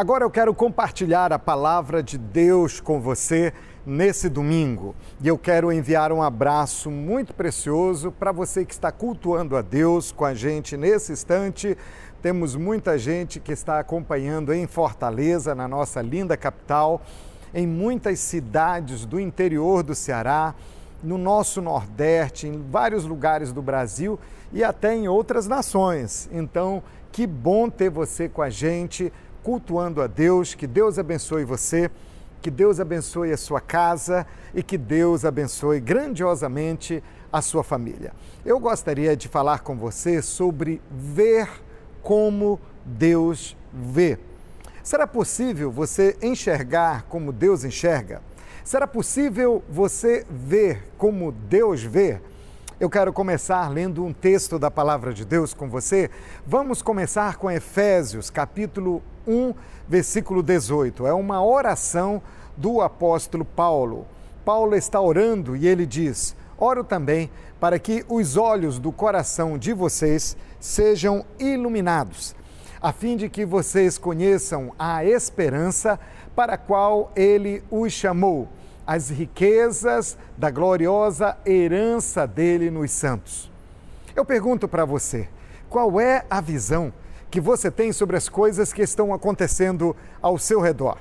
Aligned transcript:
Agora 0.00 0.24
eu 0.24 0.30
quero 0.30 0.54
compartilhar 0.54 1.30
a 1.30 1.38
palavra 1.38 2.02
de 2.02 2.16
Deus 2.16 2.80
com 2.80 2.98
você 2.98 3.52
nesse 3.84 4.30
domingo. 4.30 4.94
E 5.20 5.28
eu 5.28 5.36
quero 5.36 5.70
enviar 5.70 6.10
um 6.10 6.22
abraço 6.22 6.90
muito 6.90 7.34
precioso 7.34 8.10
para 8.10 8.32
você 8.32 8.64
que 8.64 8.72
está 8.72 8.90
cultuando 8.90 9.58
a 9.58 9.60
Deus 9.60 10.10
com 10.10 10.24
a 10.24 10.32
gente 10.32 10.74
nesse 10.74 11.12
instante. 11.12 11.76
Temos 12.22 12.56
muita 12.56 12.96
gente 12.96 13.38
que 13.38 13.52
está 13.52 13.78
acompanhando 13.78 14.54
em 14.54 14.66
Fortaleza, 14.66 15.54
na 15.54 15.68
nossa 15.68 16.00
linda 16.00 16.34
capital, 16.34 17.02
em 17.52 17.66
muitas 17.66 18.20
cidades 18.20 19.04
do 19.04 19.20
interior 19.20 19.82
do 19.82 19.94
Ceará, 19.94 20.54
no 21.02 21.18
nosso 21.18 21.60
Nordeste, 21.60 22.46
em 22.46 22.62
vários 22.70 23.04
lugares 23.04 23.52
do 23.52 23.60
Brasil 23.60 24.18
e 24.50 24.64
até 24.64 24.94
em 24.94 25.08
outras 25.08 25.46
nações. 25.46 26.26
Então, 26.32 26.82
que 27.12 27.26
bom 27.26 27.68
ter 27.68 27.90
você 27.90 28.30
com 28.30 28.40
a 28.40 28.48
gente, 28.48 29.12
cultuando 29.42 30.02
a 30.02 30.06
Deus. 30.06 30.54
Que 30.54 30.66
Deus 30.66 30.98
abençoe 30.98 31.44
você, 31.44 31.90
que 32.40 32.50
Deus 32.50 32.80
abençoe 32.80 33.32
a 33.32 33.36
sua 33.36 33.60
casa 33.60 34.26
e 34.54 34.62
que 34.62 34.78
Deus 34.78 35.24
abençoe 35.24 35.80
grandiosamente 35.80 37.02
a 37.32 37.40
sua 37.40 37.62
família. 37.62 38.12
Eu 38.44 38.58
gostaria 38.58 39.16
de 39.16 39.28
falar 39.28 39.60
com 39.60 39.76
você 39.76 40.22
sobre 40.22 40.80
ver 40.90 41.48
como 42.02 42.58
Deus 42.84 43.56
vê. 43.72 44.18
Será 44.82 45.06
possível 45.06 45.70
você 45.70 46.16
enxergar 46.22 47.04
como 47.08 47.32
Deus 47.32 47.64
enxerga? 47.64 48.22
Será 48.64 48.86
possível 48.86 49.62
você 49.68 50.24
ver 50.30 50.90
como 50.96 51.32
Deus 51.32 51.82
vê? 51.82 52.20
Eu 52.78 52.88
quero 52.88 53.12
começar 53.12 53.68
lendo 53.68 54.02
um 54.02 54.12
texto 54.12 54.58
da 54.58 54.70
palavra 54.70 55.12
de 55.12 55.24
Deus 55.24 55.52
com 55.52 55.68
você. 55.68 56.10
Vamos 56.46 56.80
começar 56.80 57.36
com 57.36 57.50
Efésios, 57.50 58.30
capítulo 58.30 59.02
1, 59.30 59.54
versículo 59.88 60.42
18. 60.42 61.06
É 61.06 61.12
uma 61.12 61.44
oração 61.44 62.20
do 62.56 62.80
apóstolo 62.80 63.44
Paulo. 63.44 64.06
Paulo 64.44 64.74
está 64.74 65.00
orando 65.00 65.56
e 65.56 65.66
ele 65.66 65.86
diz: 65.86 66.34
Oro 66.58 66.82
também 66.82 67.30
para 67.58 67.78
que 67.78 68.04
os 68.08 68.36
olhos 68.36 68.78
do 68.78 68.90
coração 68.90 69.56
de 69.56 69.72
vocês 69.72 70.36
sejam 70.58 71.24
iluminados, 71.38 72.34
a 72.82 72.92
fim 72.92 73.16
de 73.16 73.28
que 73.28 73.44
vocês 73.44 73.96
conheçam 73.96 74.72
a 74.78 75.04
esperança 75.04 75.98
para 76.34 76.54
a 76.54 76.58
qual 76.58 77.12
ele 77.14 77.62
os 77.70 77.92
chamou 77.92 78.48
as 78.90 79.08
riquezas 79.08 80.18
da 80.36 80.50
gloriosa 80.50 81.36
herança 81.46 82.26
dele 82.26 82.72
nos 82.72 82.90
santos. 82.90 83.48
Eu 84.16 84.24
pergunto 84.24 84.66
para 84.66 84.84
você, 84.84 85.28
qual 85.68 86.00
é 86.00 86.24
a 86.28 86.40
visão 86.40 86.92
que 87.30 87.40
você 87.40 87.70
tem 87.70 87.92
sobre 87.92 88.16
as 88.16 88.28
coisas 88.28 88.72
que 88.72 88.82
estão 88.82 89.14
acontecendo 89.14 89.94
ao 90.20 90.36
seu 90.36 90.60
redor? 90.60 90.98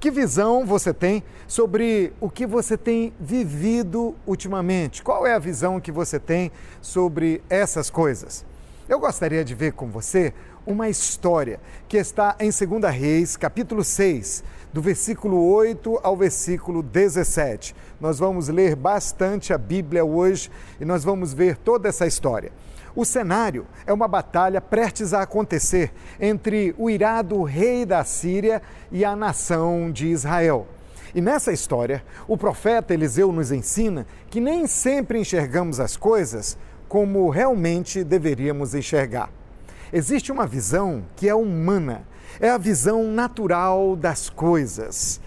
Que 0.00 0.10
visão 0.10 0.64
você 0.64 0.92
tem 0.92 1.22
sobre 1.46 2.12
o 2.20 2.28
que 2.28 2.46
você 2.46 2.76
tem 2.76 3.12
vivido 3.18 4.14
ultimamente? 4.26 5.02
Qual 5.02 5.26
é 5.26 5.34
a 5.34 5.38
visão 5.38 5.80
que 5.80 5.92
você 5.92 6.18
tem 6.18 6.50
sobre 6.80 7.42
essas 7.48 7.90
coisas? 7.90 8.44
Eu 8.88 9.00
gostaria 9.00 9.44
de 9.44 9.54
ver 9.54 9.72
com 9.72 9.88
você 9.90 10.32
uma 10.66 10.88
história 10.88 11.60
que 11.88 11.96
está 11.96 12.36
em 12.38 12.50
2 12.50 12.92
Reis, 12.92 13.36
capítulo 13.36 13.82
6, 13.82 14.44
do 14.72 14.82
versículo 14.82 15.44
8 15.52 16.00
ao 16.02 16.16
versículo 16.16 16.82
17. 16.82 17.74
Nós 18.00 18.18
vamos 18.18 18.48
ler 18.48 18.76
bastante 18.76 19.52
a 19.52 19.58
Bíblia 19.58 20.04
hoje 20.04 20.50
e 20.80 20.84
nós 20.84 21.02
vamos 21.02 21.32
ver 21.32 21.56
toda 21.56 21.88
essa 21.88 22.06
história. 22.06 22.52
O 22.96 23.04
cenário 23.04 23.66
é 23.86 23.92
uma 23.92 24.08
batalha 24.08 24.58
prestes 24.58 25.12
a 25.12 25.20
acontecer 25.20 25.92
entre 26.18 26.74
o 26.78 26.88
irado 26.88 27.42
rei 27.42 27.84
da 27.84 28.02
Síria 28.02 28.62
e 28.90 29.04
a 29.04 29.14
nação 29.14 29.92
de 29.92 30.06
Israel. 30.06 30.66
E 31.14 31.20
nessa 31.20 31.52
história, 31.52 32.02
o 32.26 32.38
profeta 32.38 32.94
Eliseu 32.94 33.30
nos 33.30 33.52
ensina 33.52 34.06
que 34.30 34.40
nem 34.40 34.66
sempre 34.66 35.20
enxergamos 35.20 35.78
as 35.78 35.94
coisas 35.94 36.56
como 36.88 37.28
realmente 37.28 38.02
deveríamos 38.02 38.74
enxergar. 38.74 39.30
Existe 39.92 40.32
uma 40.32 40.46
visão 40.46 41.04
que 41.16 41.28
é 41.28 41.34
humana 41.34 42.02
é 42.40 42.50
a 42.50 42.58
visão 42.58 43.04
natural 43.04 43.94
das 43.94 44.28
coisas. 44.28 45.20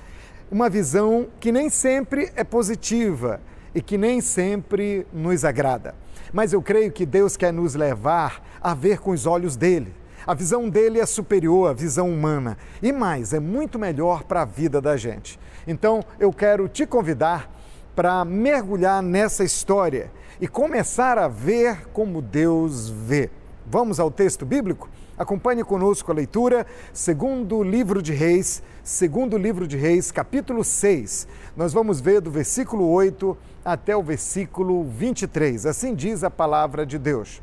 Uma 0.52 0.70
visão 0.70 1.28
que 1.40 1.52
nem 1.52 1.70
sempre 1.70 2.32
é 2.36 2.44
positiva 2.44 3.40
e 3.74 3.82
que 3.82 3.98
nem 3.98 4.22
sempre 4.22 5.06
nos 5.14 5.46
agrada. 5.46 5.96
Mas 6.34 6.54
eu 6.54 6.62
creio 6.62 6.92
que 6.92 7.06
Deus 7.06 7.36
quer 7.36 7.54
nos 7.54 7.76
levar 7.76 8.44
a 8.62 8.74
ver 8.74 9.00
com 9.00 9.12
os 9.12 9.26
olhos 9.26 9.56
dele. 9.56 9.94
A 10.28 10.34
visão 10.34 10.70
dele 10.70 11.00
é 11.00 11.06
superior 11.06 11.70
à 11.70 11.74
visão 11.74 12.10
humana 12.10 12.58
e 12.82 12.92
mais, 12.92 13.34
é 13.34 13.40
muito 13.40 13.80
melhor 13.80 14.24
para 14.24 14.44
a 14.44 14.46
vida 14.46 14.80
da 14.80 14.96
gente. 14.96 15.40
Então, 15.66 16.04
eu 16.20 16.32
quero 16.32 16.68
te 16.68 16.86
convidar 16.86 17.52
para 17.96 18.24
mergulhar 18.24 19.02
nessa 19.02 19.44
história 19.44 20.12
e 20.40 20.48
começar 20.48 21.18
a 21.18 21.28
ver 21.28 21.88
como 21.92 22.22
Deus 22.22 22.90
vê. 22.90 23.30
Vamos 23.66 24.00
ao 24.00 24.10
texto 24.10 24.46
bíblico? 24.46 24.90
Acompanhe 25.18 25.66
conosco 25.66 26.12
a 26.12 26.16
leitura, 26.16 26.66
segundo 26.94 27.62
livro 27.62 28.02
de 28.02 28.14
Reis, 28.14 28.64
segundo 28.84 29.38
livro 29.38 29.68
de 29.68 29.76
Reis, 29.76 30.12
capítulo 30.12 30.64
6. 30.64 31.28
Nós 31.58 31.74
vamos 31.74 32.00
ver 32.00 32.22
do 32.22 32.32
versículo 32.32 32.88
8 32.88 33.38
até 33.72 33.96
o 33.96 34.02
versículo 34.02 34.84
23. 34.84 35.68
Assim 35.68 35.94
diz 35.94 36.24
a 36.24 36.32
palavra 36.32 36.86
de 36.86 36.98
Deus. 36.98 37.40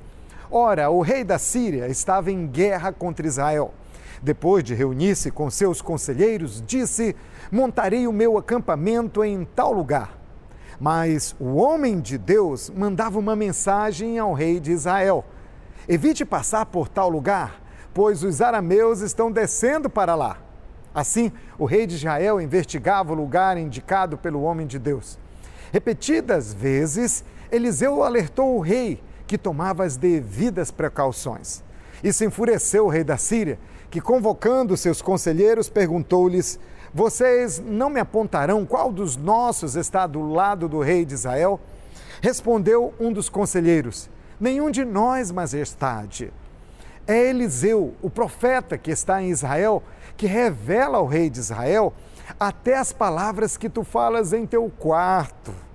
Ora, 0.51 0.91
o 0.91 1.01
rei 1.01 1.23
da 1.23 1.39
Síria 1.39 1.87
estava 1.87 2.33
em 2.33 2.47
guerra 2.49 2.93
contra 2.93 3.27
Israel. 3.27 3.73
Depois 4.21 4.65
de 4.65 4.75
reunir-se 4.75 5.31
com 5.31 5.49
seus 5.51 5.81
conselheiros, 5.81 6.63
disse: 6.67 7.15
Montarei 7.51 8.09
o 8.09 8.13
meu 8.13 8.37
acampamento 8.37 9.23
em 9.23 9.45
tal 9.45 9.73
lugar. 9.73 10.19
Mas 10.81 11.37
o 11.39 11.55
homem 11.55 12.01
de 12.01 12.19
Deus 12.19 12.71
mandava 12.71 13.19
uma 13.19 13.37
mensagem 13.37 14.19
ao 14.19 14.33
rei 14.33 14.59
de 14.59 14.73
Israel: 14.73 15.25
Evite 15.89 16.25
passar 16.25 16.67
por 16.67 16.89
tal 16.89 17.09
lugar, 17.09 17.63
pois 17.95 18.25
os 18.25 18.41
arameus 18.41 19.01
estão 19.01 19.31
descendo 19.31 19.89
para 19.89 20.17
lá. 20.17 20.39
Assim, 20.93 21.31
o 21.57 21.67
rei 21.67 21.87
de 21.87 21.95
Israel 21.95 22.41
investigava 22.41 23.13
o 23.13 23.17
lugar 23.17 23.57
indicado 23.57 24.19
pelo 24.19 24.43
homem 24.43 24.67
de 24.67 24.79
Deus. 24.79 25.19
Repetidas 25.77 26.55
vezes, 26.55 27.23
Eliseu 27.53 28.03
alertou 28.03 28.57
o 28.57 28.63
rei 28.63 28.99
que 29.27 29.37
tomava 29.37 29.85
as 29.85 29.95
devidas 29.95 30.71
precauções. 30.71 31.63
Isso 32.03 32.25
enfureceu 32.25 32.87
o 32.87 32.89
rei 32.89 33.05
da 33.05 33.19
Síria, 33.19 33.59
que, 33.91 34.01
convocando 34.01 34.75
seus 34.75 35.03
conselheiros, 35.03 35.69
perguntou-lhes: 35.69 36.59
Vocês 36.95 37.63
não 37.63 37.91
me 37.91 38.01
apontarão 38.01 38.65
qual 38.65 38.91
dos 38.91 39.19
nossos 39.19 39.77
está 39.77 40.07
do 40.07 40.23
lado 40.23 40.67
do 40.67 40.81
rei 40.81 41.05
de 41.05 41.13
Israel? 41.13 41.61
Respondeu 42.23 42.95
um 42.99 43.13
dos 43.13 43.29
conselheiros: 43.29 44.09
Nenhum 44.41 44.71
de 44.71 44.83
nós, 44.83 45.31
majestade. 45.31 46.33
É 47.07 47.29
Eliseu, 47.29 47.93
o 48.01 48.09
profeta 48.09 48.79
que 48.79 48.91
está 48.91 49.23
em 49.23 49.29
Israel, 49.29 49.83
que 50.17 50.27
revela 50.27 50.97
ao 50.97 51.07
rei 51.07 51.29
de 51.29 51.39
Israel 51.39 51.93
até 52.41 52.79
as 52.79 52.95
palavras 52.95 53.59
que 53.59 53.69
tu 53.69 53.85
falas 53.85 54.33
em 54.33 54.47
teu 54.47 54.73
quarto. 54.79 55.66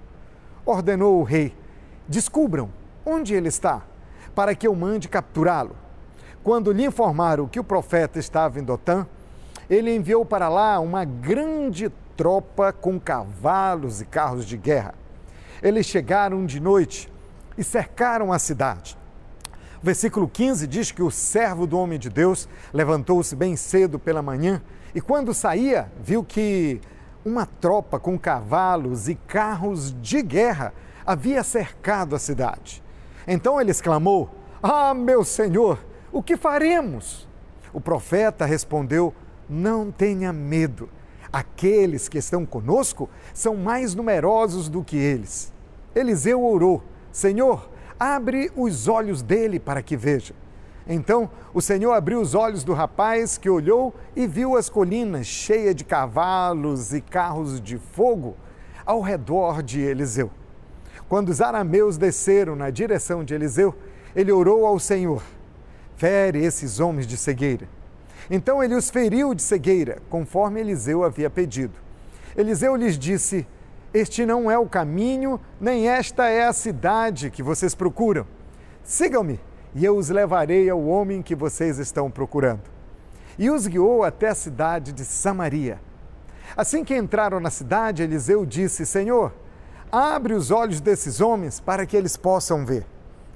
Ordenou 0.66 1.20
o 1.20 1.24
rei: 1.24 1.56
descubram 2.08 2.70
onde 3.06 3.34
ele 3.34 3.48
está, 3.48 3.82
para 4.36 4.56
que 4.56 4.68
eu 4.68 4.76
mande 4.76 5.08
capturá-lo. 5.08 5.76
Quando 6.44 6.72
lhe 6.72 6.86
informaram 6.86 7.48
que 7.48 7.60
o 7.60 7.64
profeta 7.64 8.20
estava 8.20 8.60
em 8.60 8.64
Dotã, 8.64 9.06
ele 9.70 9.96
enviou 9.96 10.26
para 10.26 10.50
lá 10.50 10.80
uma 10.80 11.06
grande 11.06 11.92
tropa 12.18 12.74
com 12.74 13.00
cavalos 13.00 14.02
e 14.02 14.06
carros 14.06 14.46
de 14.46 14.58
guerra. 14.58 14.94
Eles 15.62 15.86
chegaram 15.86 16.46
de 16.46 16.60
noite 16.60 17.12
e 17.58 17.64
cercaram 17.64 18.34
a 18.34 18.40
cidade. 18.40 18.98
O 19.82 19.86
versículo 19.86 20.28
15 20.28 20.68
diz 20.68 20.92
que 20.92 21.02
o 21.02 21.10
servo 21.10 21.66
do 21.66 21.78
homem 21.78 21.98
de 21.98 22.10
Deus 22.10 22.48
levantou-se 22.74 23.36
bem 23.36 23.56
cedo 23.56 23.98
pela 23.98 24.22
manhã 24.22 24.62
e, 24.94 25.02
quando 25.02 25.34
saía, 25.34 25.92
viu 26.04 26.24
que 26.24 26.82
uma 27.24 27.46
tropa 27.46 28.00
com 28.00 28.18
cavalos 28.18 29.08
e 29.08 29.16
carros 29.16 29.96
de 30.02 30.22
guerra 30.22 30.74
havia 31.06 31.44
cercado 31.44 32.16
a 32.16 32.20
cidade. 32.20 32.84
Então 33.28 33.60
ele 33.60 33.72
exclamou: 33.72 34.30
Ah, 34.62 34.94
meu 34.94 35.24
senhor, 35.24 35.80
o 36.12 36.22
que 36.22 36.36
faremos? 36.36 37.28
O 37.74 37.80
profeta 37.80 38.46
respondeu: 38.46 39.14
Não 39.50 39.92
tenha 39.92 40.34
medo. 40.34 40.90
Aqueles 41.32 42.10
que 42.10 42.18
estão 42.18 42.46
conosco 42.46 43.10
são 43.34 43.56
mais 43.56 43.96
numerosos 43.96 44.68
do 44.68 44.84
que 44.84 44.98
eles. 44.98 45.54
Eliseu 45.96 46.44
orou: 46.44 46.84
Senhor, 47.12 47.70
abre 48.00 48.52
os 48.56 48.88
olhos 48.88 49.22
dele 49.22 49.60
para 49.60 49.82
que 49.82 49.96
veja. 49.96 50.34
Então 50.88 51.30
o 51.54 51.62
Senhor 51.62 51.94
abriu 51.94 52.20
os 52.20 52.34
olhos 52.34 52.64
do 52.64 52.74
rapaz 52.74 53.38
que 53.38 53.50
olhou 53.50 53.94
e 54.16 54.26
viu 54.28 54.58
as 54.58 54.70
colinas 54.70 55.28
cheias 55.28 55.76
de 55.76 55.84
cavalos 55.84 56.94
e 56.94 57.02
carros 57.02 57.62
de 57.62 57.78
fogo 57.78 58.36
ao 58.86 59.02
redor 59.02 59.62
de 59.62 59.80
Eliseu. 59.80 60.32
Quando 61.08 61.30
os 61.30 61.42
arameus 61.42 61.98
desceram 61.98 62.56
na 62.56 62.70
direção 62.70 63.24
de 63.24 63.34
Eliseu, 63.34 63.76
ele 64.16 64.32
orou 64.32 64.66
ao 64.66 64.80
Senhor: 64.80 65.22
Fere 65.96 66.44
esses 66.44 66.80
homens 66.80 67.06
de 67.06 67.18
cegueira. 67.18 67.68
Então 68.30 68.64
ele 68.64 68.76
os 68.76 68.90
feriu 68.90 69.34
de 69.34 69.42
cegueira, 69.42 70.02
conforme 70.10 70.60
Eliseu 70.60 71.04
havia 71.04 71.30
pedido. 71.30 71.74
Eliseu 72.36 72.76
lhes 72.76 72.98
disse: 72.98 73.46
Este 73.94 74.26
não 74.26 74.50
é 74.50 74.58
o 74.58 74.68
caminho, 74.68 75.40
nem 75.60 75.88
esta 75.88 76.28
é 76.30 76.46
a 76.48 76.54
cidade 76.54 77.30
que 77.30 77.44
vocês 77.44 77.76
procuram. 77.76 78.26
Sigam-me, 78.84 79.40
e 79.74 79.86
eu 79.86 79.98
os 79.98 80.10
levarei 80.10 80.70
ao 80.70 80.84
homem 80.84 81.22
que 81.22 81.36
vocês 81.36 81.78
estão 81.78 82.12
procurando. 82.12 82.62
E 83.38 83.50
os 83.50 83.68
guiou 83.68 84.04
até 84.04 84.30
a 84.30 84.36
cidade 84.36 84.92
de 84.92 85.06
Samaria. 85.06 85.80
Assim 86.56 86.84
que 86.84 86.96
entraram 86.96 87.40
na 87.40 87.50
cidade, 87.50 88.04
Eliseu 88.04 88.46
disse: 88.46 88.86
Senhor, 88.86 89.34
abre 89.92 90.34
os 90.34 90.52
olhos 90.52 90.82
desses 90.82 91.22
homens 91.22 91.60
para 91.60 91.86
que 91.86 91.96
eles 91.96 92.18
possam 92.18 92.66
ver. 92.66 92.86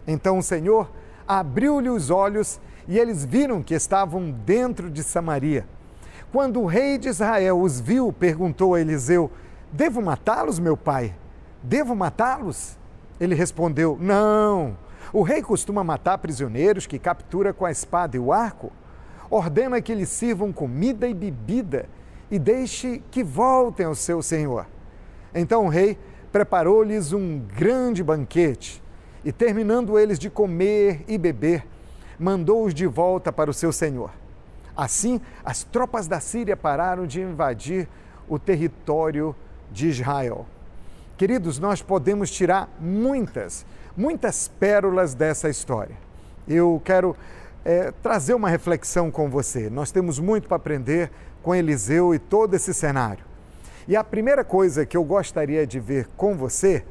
Então 0.05 0.37
o 0.37 0.43
Senhor 0.43 0.91
abriu-lhe 1.27 1.89
os 1.89 2.09
olhos 2.09 2.59
e 2.87 2.99
eles 2.99 3.25
viram 3.25 3.63
que 3.63 3.73
estavam 3.73 4.31
dentro 4.31 4.89
de 4.89 5.01
Samaria. 5.03 5.65
Quando 6.31 6.61
o 6.61 6.65
rei 6.65 6.97
de 6.97 7.07
Israel 7.07 7.59
os 7.61 7.79
viu, 7.79 8.11
perguntou 8.11 8.75
a 8.75 8.81
Eliseu: 8.81 9.31
Devo 9.71 10.01
matá-los, 10.01 10.59
meu 10.59 10.75
pai? 10.75 11.15
Devo 11.63 11.95
matá-los? 11.95 12.77
Ele 13.19 13.33
respondeu: 13.33 13.97
Não. 13.99 14.77
O 15.15 15.21
rei 15.21 15.41
costuma 15.41 15.81
matar 15.81 16.17
prisioneiros 16.17 16.85
que 16.85 17.00
captura 17.00 17.53
com 17.53 17.63
a 17.63 17.71
espada 17.71 18.17
e 18.17 18.19
o 18.19 18.33
arco. 18.33 18.69
Ordena 19.29 19.79
que 19.79 19.95
lhes 19.95 20.09
sirvam 20.09 20.51
comida 20.51 21.07
e 21.07 21.13
bebida 21.13 21.88
e 22.29 22.38
deixe 22.38 23.01
que 23.12 23.23
voltem 23.23 23.85
ao 23.85 23.95
seu 23.95 24.21
senhor. 24.21 24.67
Então 25.33 25.67
o 25.67 25.69
rei 25.69 25.97
preparou-lhes 26.33 27.13
um 27.13 27.39
grande 27.39 28.03
banquete 28.03 28.83
e, 29.23 29.31
terminando 29.31 29.97
eles 29.97 30.19
de 30.19 30.29
comer 30.29 31.06
e 31.07 31.18
beber, 31.18 31.65
mandou-os 32.19 32.73
de 32.73 32.85
volta 32.85 33.31
para 33.31 33.50
o 33.50 33.53
seu 33.53 33.71
senhor. 33.71 34.11
Assim, 34.75 35.21
as 35.45 35.63
tropas 35.63 36.09
da 36.09 36.19
Síria 36.19 36.57
pararam 36.57 37.07
de 37.07 37.21
invadir 37.21 37.88
o 38.27 38.38
território 38.38 39.33
de 39.71 39.88
Israel. 39.88 40.45
Queridos, 41.18 41.57
nós 41.57 41.81
podemos 41.81 42.29
tirar 42.29 42.68
muitas, 42.81 43.65
muitas 43.95 44.47
pérolas 44.47 45.13
dessa 45.13 45.50
história. 45.50 45.95
Eu 46.47 46.81
quero 46.83 47.15
é, 47.63 47.92
trazer 48.03 48.33
uma 48.33 48.50
reflexão 48.50 49.09
com 49.09 49.30
você. 49.30 49.69
Nós 49.69 49.92
temos 49.92 50.19
muito 50.19 50.47
para 50.47 50.57
aprender 50.57 51.12
com 51.42 51.56
Eliseu 51.56 52.13
e 52.13 52.19
todo 52.19 52.53
esse 52.53 52.74
cenário. 52.74 53.24
E 53.88 53.95
a 53.95 54.03
primeira 54.03 54.44
coisa 54.44 54.86
que 54.86 54.97
eu 54.97 55.03
gostaria 55.03 55.65
de 55.65 55.80
ver 55.80 56.07
com 56.18 56.36
você 56.36 56.83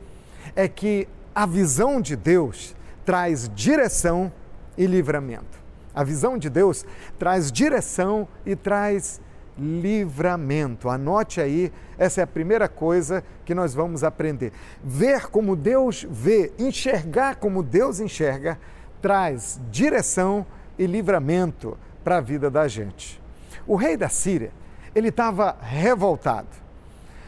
é 0.55 0.69
que 0.69 1.09
a 1.35 1.47
visão 1.47 2.01
de 2.01 2.15
Deus 2.15 2.75
traz 3.05 3.51
direção 3.55 4.33
e 4.79 4.87
livramento. 4.87 5.63
A 5.95 6.03
visão 6.03 6.39
de 6.39 6.49
Deus 6.49 6.85
traz 7.19 7.51
direção 7.51 8.27
e 8.45 8.57
traz 8.57 9.21
livramento. 9.59 10.89
Anote 10.89 11.41
aí, 11.41 11.73
essa 11.97 12.21
é 12.21 12.25
a 12.25 12.27
primeira 12.27 12.69
coisa 12.69 13.25
que 13.45 13.55
nós 13.55 13.75
vamos 13.75 14.03
aprender. 14.03 14.53
Ver 14.83 15.29
como 15.29 15.55
Deus 15.57 16.07
vê, 16.09 16.53
enxergar 16.59 17.37
como 17.37 17.63
Deus 17.63 18.01
enxerga, 18.01 18.59
traz 19.01 19.61
direção 19.71 20.47
e 20.79 20.87
livramento 20.87 21.79
para 22.03 22.19
a 22.19 22.21
vida 22.21 22.51
da 22.51 22.67
gente. 22.67 23.21
O 23.67 23.77
rei 23.77 23.97
da 23.97 24.09
Síria, 24.09 24.51
ele 24.95 25.09
estava 25.09 25.57
revoltado. 25.61 26.49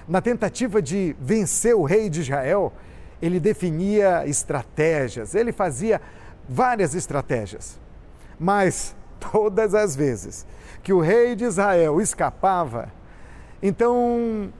Na 0.06 0.20
tentativa 0.20 0.80
de 0.80 1.16
vencer 1.20 1.74
o 1.74 1.82
rei 1.82 2.08
de 2.08 2.20
Israel, 2.20 2.72
ele 3.20 3.40
definia 3.40 4.26
estratégias, 4.26 5.34
ele 5.34 5.52
fazia 5.52 6.00
várias 6.48 6.94
estratégias. 6.94 7.78
Mas 8.38 8.94
todas 9.18 9.74
as 9.74 9.96
vezes 9.96 10.46
que 10.86 10.92
o 10.92 11.00
rei 11.00 11.34
de 11.34 11.44
Israel 11.44 12.00
escapava, 12.00 12.92
então 13.60 14.52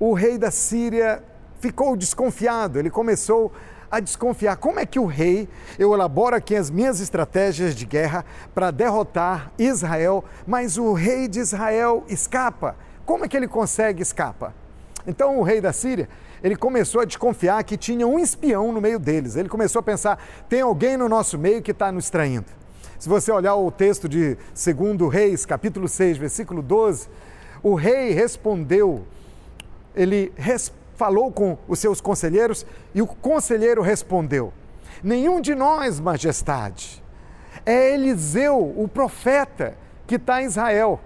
o 0.00 0.12
rei 0.12 0.36
da 0.36 0.50
Síria 0.50 1.22
ficou 1.60 1.96
desconfiado, 1.96 2.80
ele 2.80 2.90
começou 2.90 3.52
a 3.88 4.00
desconfiar. 4.00 4.56
Como 4.56 4.80
é 4.80 4.84
que 4.84 4.98
o 4.98 5.06
rei, 5.06 5.48
eu 5.78 5.94
elaboro 5.94 6.34
aqui 6.34 6.56
as 6.56 6.68
minhas 6.68 6.98
estratégias 6.98 7.76
de 7.76 7.86
guerra 7.86 8.24
para 8.52 8.72
derrotar 8.72 9.52
Israel, 9.56 10.24
mas 10.44 10.76
o 10.78 10.92
rei 10.94 11.28
de 11.28 11.38
Israel 11.38 12.02
escapa? 12.08 12.74
Como 13.06 13.24
é 13.24 13.28
que 13.28 13.36
ele 13.36 13.46
consegue 13.46 14.02
escapa? 14.02 14.52
Então 15.06 15.38
o 15.38 15.44
rei 15.44 15.60
da 15.60 15.72
Síria 15.72 16.08
ele 16.42 16.56
começou 16.56 17.02
a 17.02 17.04
desconfiar 17.04 17.62
que 17.62 17.76
tinha 17.76 18.04
um 18.04 18.18
espião 18.18 18.72
no 18.72 18.80
meio 18.80 18.98
deles. 18.98 19.36
Ele 19.36 19.48
começou 19.48 19.78
a 19.78 19.82
pensar: 19.84 20.18
tem 20.48 20.60
alguém 20.60 20.96
no 20.96 21.08
nosso 21.08 21.38
meio 21.38 21.62
que 21.62 21.70
está 21.70 21.92
nos 21.92 22.10
traindo. 22.10 22.57
Se 22.98 23.08
você 23.08 23.30
olhar 23.30 23.54
o 23.54 23.70
texto 23.70 24.08
de 24.08 24.36
2 24.36 25.12
Reis, 25.12 25.46
capítulo 25.46 25.86
6, 25.86 26.16
versículo 26.16 26.60
12, 26.60 27.08
o 27.62 27.74
rei 27.74 28.10
respondeu, 28.10 29.04
ele 29.94 30.32
res, 30.36 30.72
falou 30.96 31.30
com 31.30 31.56
os 31.68 31.78
seus 31.78 32.00
conselheiros 32.00 32.66
e 32.92 33.00
o 33.00 33.06
conselheiro 33.06 33.82
respondeu: 33.82 34.52
Nenhum 35.02 35.40
de 35.40 35.54
nós, 35.54 36.00
majestade. 36.00 37.02
É 37.64 37.94
Eliseu, 37.94 38.58
o 38.76 38.88
profeta, 38.88 39.76
que 40.04 40.16
está 40.16 40.42
em 40.42 40.46
Israel. 40.46 41.00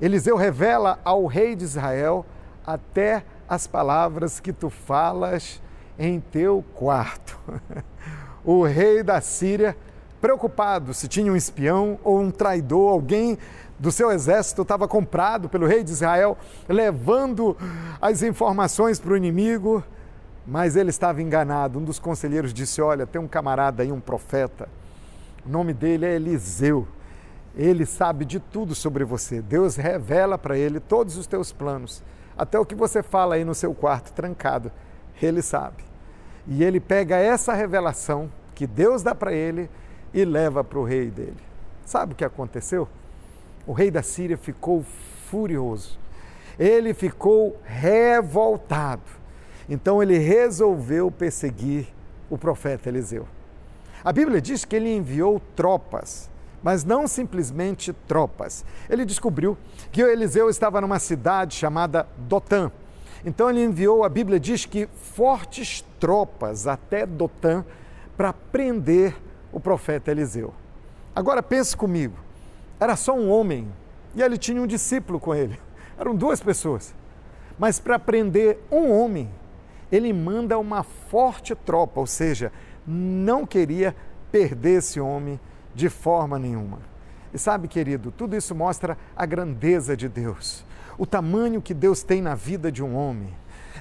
Eliseu 0.00 0.36
revela 0.36 0.98
ao 1.04 1.26
rei 1.26 1.54
de 1.54 1.62
Israel 1.62 2.26
até 2.66 3.22
as 3.48 3.68
palavras 3.68 4.40
que 4.40 4.52
tu 4.52 4.68
falas 4.68 5.62
em 5.96 6.18
teu 6.18 6.64
quarto. 6.74 7.38
O 8.44 8.64
rei 8.64 9.04
da 9.04 9.20
Síria, 9.20 9.76
preocupado 10.22 10.94
se 10.94 11.08
tinha 11.08 11.32
um 11.32 11.36
espião 11.36 11.98
ou 12.04 12.20
um 12.20 12.30
traidor, 12.30 12.92
alguém 12.92 13.36
do 13.76 13.90
seu 13.90 14.12
exército 14.12 14.62
estava 14.62 14.86
comprado 14.86 15.48
pelo 15.48 15.66
rei 15.66 15.82
de 15.82 15.90
Israel, 15.90 16.38
levando 16.68 17.56
as 18.00 18.22
informações 18.22 19.00
para 19.00 19.12
o 19.12 19.16
inimigo, 19.16 19.82
mas 20.46 20.76
ele 20.76 20.90
estava 20.90 21.20
enganado. 21.20 21.80
Um 21.80 21.84
dos 21.84 21.98
conselheiros 21.98 22.54
disse: 22.54 22.80
Olha, 22.80 23.04
tem 23.04 23.20
um 23.20 23.26
camarada 23.26 23.82
aí, 23.82 23.90
um 23.90 24.00
profeta, 24.00 24.68
o 25.44 25.50
nome 25.50 25.74
dele 25.74 26.06
é 26.06 26.14
Eliseu. 26.14 26.86
Ele 27.56 27.84
sabe 27.84 28.24
de 28.24 28.38
tudo 28.38 28.74
sobre 28.74 29.04
você. 29.04 29.42
Deus 29.42 29.74
revela 29.74 30.38
para 30.38 30.56
ele 30.56 30.78
todos 30.78 31.18
os 31.18 31.26
teus 31.26 31.52
planos. 31.52 32.02
Até 32.38 32.58
o 32.58 32.64
que 32.64 32.74
você 32.74 33.02
fala 33.02 33.34
aí 33.34 33.44
no 33.44 33.54
seu 33.54 33.74
quarto 33.74 34.12
trancado, 34.12 34.70
ele 35.20 35.42
sabe. 35.42 35.84
E 36.46 36.62
ele 36.62 36.78
pega 36.80 37.16
essa 37.16 37.52
revelação 37.52 38.30
que 38.54 38.66
Deus 38.66 39.02
dá 39.02 39.14
para 39.14 39.32
ele 39.32 39.68
e 40.12 40.24
leva 40.24 40.62
para 40.62 40.78
o 40.78 40.84
rei 40.84 41.10
dele. 41.10 41.36
Sabe 41.84 42.12
o 42.12 42.16
que 42.16 42.24
aconteceu? 42.24 42.88
O 43.66 43.72
rei 43.72 43.90
da 43.90 44.02
Síria 44.02 44.36
ficou 44.36 44.84
furioso. 45.30 45.98
Ele 46.58 46.92
ficou 46.94 47.60
revoltado. 47.64 49.02
Então 49.68 50.02
ele 50.02 50.18
resolveu 50.18 51.10
perseguir 51.10 51.86
o 52.28 52.36
profeta 52.36 52.88
Eliseu. 52.88 53.26
A 54.04 54.12
Bíblia 54.12 54.40
diz 54.40 54.64
que 54.64 54.76
ele 54.76 54.94
enviou 54.94 55.40
tropas 55.54 56.30
mas 56.62 56.84
não 56.84 57.08
simplesmente 57.08 57.92
tropas. 58.06 58.64
Ele 58.88 59.04
descobriu 59.04 59.58
que 59.90 60.00
Eliseu 60.00 60.48
estava 60.48 60.80
numa 60.80 60.98
cidade 60.98 61.56
chamada 61.56 62.06
Dotã. 62.16 62.70
Então 63.24 63.50
ele 63.50 63.62
enviou, 63.62 64.04
a 64.04 64.08
Bíblia 64.08 64.38
diz 64.38 64.64
que 64.64 64.88
fortes 65.14 65.84
tropas 65.98 66.66
até 66.66 67.04
Dotã 67.04 67.64
para 68.16 68.32
prender 68.32 69.16
o 69.52 69.60
profeta 69.60 70.10
Eliseu. 70.10 70.52
Agora 71.14 71.42
pense 71.42 71.76
comigo, 71.76 72.16
era 72.80 72.96
só 72.96 73.14
um 73.14 73.30
homem 73.30 73.70
e 74.14 74.22
ele 74.22 74.36
tinha 74.36 74.60
um 74.60 74.66
discípulo 74.66 75.20
com 75.20 75.34
ele. 75.34 75.58
Eram 75.98 76.14
duas 76.14 76.40
pessoas. 76.40 76.94
Mas 77.58 77.78
para 77.78 77.98
prender 77.98 78.58
um 78.70 78.90
homem, 78.90 79.30
ele 79.90 80.12
manda 80.12 80.58
uma 80.58 80.82
forte 80.82 81.54
tropa, 81.54 82.00
ou 82.00 82.06
seja, 82.06 82.50
não 82.86 83.46
queria 83.46 83.94
perder 84.30 84.78
esse 84.78 84.98
homem 84.98 85.38
de 85.74 85.88
forma 85.88 86.38
nenhuma. 86.38 86.78
E 87.32 87.38
sabe, 87.38 87.68
querido, 87.68 88.10
tudo 88.10 88.36
isso 88.36 88.54
mostra 88.54 88.96
a 89.14 89.24
grandeza 89.24 89.96
de 89.96 90.08
Deus, 90.08 90.64
o 90.98 91.06
tamanho 91.06 91.62
que 91.62 91.74
Deus 91.74 92.02
tem 92.02 92.20
na 92.20 92.34
vida 92.34 92.72
de 92.72 92.82
um 92.82 92.96
homem. 92.96 93.32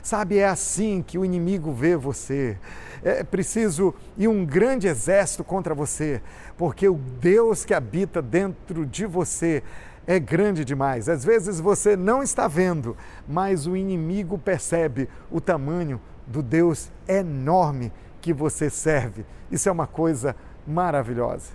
Sabe, 0.01 0.39
é 0.39 0.48
assim 0.48 1.03
que 1.05 1.17
o 1.17 1.25
inimigo 1.25 1.72
vê 1.72 1.96
você. 1.96 2.58
É 3.03 3.24
preciso 3.24 3.93
ir 4.17 4.27
um 4.27 4.46
grande 4.46 4.88
exército 4.88 5.43
contra 5.43 5.74
você, 5.74 6.22
porque 6.58 6.88
o 6.88 6.96
Deus 6.96 7.65
que 7.65 7.74
habita 7.74 8.22
dentro 8.22 8.86
de 8.86 9.05
você 9.05 9.63
é 10.05 10.20
grande 10.20 10.65
demais. 10.65 11.08
Às 11.08 11.24
vezes 11.24 11.60
você 11.60 11.96
não 11.96 12.24
está 12.24 12.48
vendo, 12.48 12.98
mas 13.27 13.67
o 13.67 13.75
inimigo 13.75 14.38
percebe 14.38 15.08
o 15.29 15.39
tamanho 15.39 16.01
do 16.27 16.41
Deus 16.41 16.91
enorme 17.08 17.91
que 18.20 18.34
você 18.34 18.70
serve. 18.70 19.25
Isso 19.51 19.70
é 19.70 19.72
uma 19.72 19.88
coisa 19.88 20.36
maravilhosa. 20.67 21.51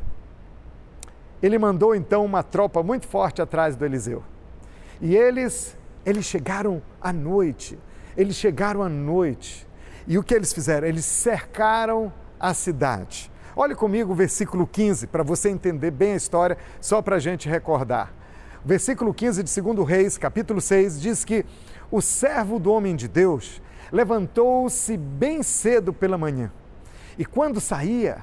Ele 1.43 1.59
mandou 1.59 1.95
então 1.95 2.25
uma 2.25 2.43
tropa 2.43 2.83
muito 2.83 3.07
forte 3.07 3.43
atrás 3.43 3.77
do 3.77 3.85
Eliseu. 3.85 4.23
E 5.01 5.15
eles, 5.15 5.77
eles 6.05 6.25
chegaram 6.25 6.83
à 7.01 7.13
noite. 7.13 7.79
Eles 8.17 8.37
chegaram 8.37 8.83
à 8.83 8.89
noite. 8.89 9.67
E 10.07 10.19
o 10.19 10.23
que 10.23 10.35
eles 10.35 10.53
fizeram? 10.53 10.87
Eles 10.87 11.05
cercaram 11.05 12.13
a 12.39 12.55
cidade. 12.55 13.31
Olhe 13.55 13.75
comigo 13.75 14.13
o 14.13 14.15
versículo 14.15 14.67
15 14.67 15.07
para 15.07 15.23
você 15.23 15.49
entender 15.49 15.91
bem 15.91 16.13
a 16.13 16.17
história, 16.17 16.59
só 16.81 17.01
para 17.01 17.17
a 17.17 17.19
gente 17.19 17.49
recordar. 17.49 18.13
versículo 18.65 19.15
15 19.15 19.43
de 19.43 19.61
2 19.61 19.89
Reis, 19.89 20.19
capítulo 20.19 20.61
6, 20.61 21.01
diz 21.01 21.25
que 21.25 21.45
o 21.91 22.01
servo 22.01 22.59
do 22.59 22.71
homem 22.71 22.95
de 22.95 23.09
Deus 23.09 23.63
levantou-se 23.91 24.97
bem 24.97 25.43
cedo 25.43 25.93
pela 25.93 26.19
manhã 26.19 26.53
e, 27.19 27.25
quando 27.25 27.61
saía, 27.61 28.19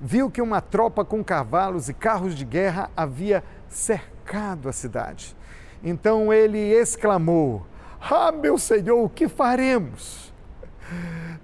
viu 0.00 0.30
que 0.30 0.42
uma 0.42 0.60
tropa 0.60 1.04
com 1.04 1.24
cavalos 1.24 1.88
e 1.88 1.94
carros 1.94 2.34
de 2.34 2.44
guerra 2.44 2.90
havia 2.96 3.42
cercado 3.68 4.68
a 4.68 4.72
cidade. 4.72 5.34
Então 5.82 6.32
ele 6.32 6.58
exclamou: 6.58 7.66
Ah, 8.10 8.30
meu 8.30 8.58
Senhor, 8.58 9.02
o 9.02 9.08
que 9.08 9.28
faremos? 9.28 10.32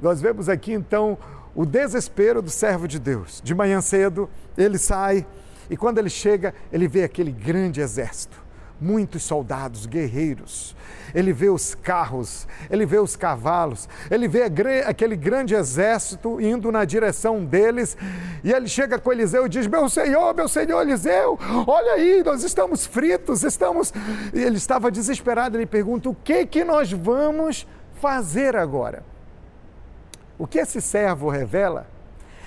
Nós 0.00 0.20
vemos 0.20 0.48
aqui 0.48 0.72
então 0.72 1.16
o 1.54 1.64
desespero 1.64 2.42
do 2.42 2.50
servo 2.50 2.86
de 2.86 2.98
Deus. 2.98 3.40
De 3.42 3.54
manhã 3.54 3.80
cedo, 3.80 4.28
ele 4.56 4.78
sai 4.78 5.26
e 5.70 5.76
quando 5.76 5.98
ele 5.98 6.10
chega, 6.10 6.54
ele 6.72 6.86
vê 6.86 7.04
aquele 7.04 7.32
grande 7.32 7.80
exército 7.80 8.39
muitos 8.80 9.22
soldados, 9.22 9.86
guerreiros. 9.86 10.74
Ele 11.14 11.32
vê 11.32 11.48
os 11.48 11.74
carros, 11.74 12.46
ele 12.70 12.86
vê 12.86 12.98
os 12.98 13.16
cavalos, 13.16 13.88
ele 14.10 14.28
vê 14.28 14.44
aquele 14.86 15.16
grande 15.16 15.54
exército 15.54 16.40
indo 16.40 16.70
na 16.70 16.84
direção 16.84 17.44
deles. 17.44 17.96
E 18.42 18.52
ele 18.52 18.68
chega 18.68 18.98
com 18.98 19.12
Eliseu 19.12 19.46
e 19.46 19.48
diz: 19.48 19.66
Meu 19.66 19.88
senhor, 19.88 20.34
meu 20.34 20.48
senhor 20.48 20.80
Eliseu, 20.82 21.38
olha 21.66 21.92
aí, 21.92 22.22
nós 22.24 22.42
estamos 22.44 22.86
fritos, 22.86 23.42
estamos. 23.42 23.92
E 24.32 24.40
ele 24.40 24.56
estava 24.56 24.90
desesperado. 24.90 25.56
Ele 25.56 25.66
pergunta: 25.66 26.08
O 26.08 26.14
que 26.14 26.46
que 26.46 26.64
nós 26.64 26.92
vamos 26.92 27.66
fazer 28.00 28.56
agora? 28.56 29.04
O 30.38 30.46
que 30.46 30.58
esse 30.58 30.80
servo 30.80 31.28
revela 31.28 31.86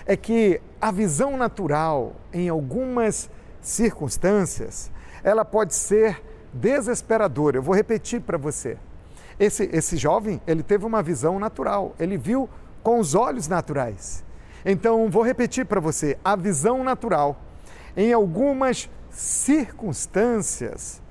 é 0.05 0.17
que 0.17 0.59
a 0.81 0.91
visão 0.91 1.37
natural, 1.37 2.15
em 2.33 2.49
algumas 2.49 3.29
circunstâncias, 3.61 4.91
ela 5.23 5.45
pode 5.45 5.73
ser 5.73 6.21
desesperadora. 6.53 7.57
Eu 7.57 7.63
vou 7.63 7.73
repetir 7.73 8.21
para 8.21 8.37
você. 8.37 8.77
Esse, 9.39 9.69
esse 9.73 9.97
jovem, 9.97 10.41
ele 10.45 10.61
teve 10.61 10.85
uma 10.85 11.01
visão 11.01 11.39
natural, 11.39 11.95
ele 11.99 12.17
viu 12.17 12.49
com 12.83 12.99
os 12.99 13.15
olhos 13.15 13.47
naturais. 13.47 14.23
Então, 14.65 15.09
vou 15.09 15.23
repetir 15.23 15.65
para 15.65 15.79
você: 15.79 16.17
a 16.23 16.35
visão 16.35 16.83
natural, 16.83 17.37
em 17.97 18.13
algumas 18.13 18.89
circunstâncias, 19.09 21.01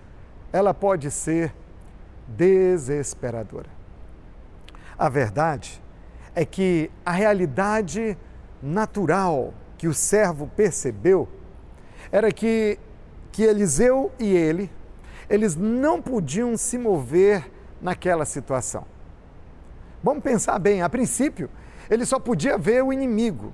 ela 0.52 0.72
pode 0.72 1.10
ser 1.10 1.54
desesperadora. 2.28 3.70
A 4.98 5.08
verdade 5.08 5.82
é 6.34 6.44
que 6.44 6.90
a 7.04 7.10
realidade 7.10 8.16
natural 8.62 9.52
que 9.76 9.88
o 9.88 9.94
servo 9.94 10.46
percebeu 10.46 11.28
era 12.10 12.30
que 12.30 12.78
que 13.32 13.42
Eliseu 13.42 14.12
e 14.18 14.32
ele, 14.32 14.70
eles 15.28 15.56
não 15.56 16.00
podiam 16.00 16.56
se 16.56 16.76
mover 16.76 17.50
naquela 17.80 18.24
situação. 18.26 18.84
Vamos 20.02 20.22
pensar 20.22 20.58
bem, 20.58 20.82
a 20.82 20.88
princípio, 20.88 21.48
ele 21.90 22.04
só 22.04 22.18
podia 22.18 22.58
ver 22.58 22.84
o 22.84 22.92
inimigo. 22.92 23.52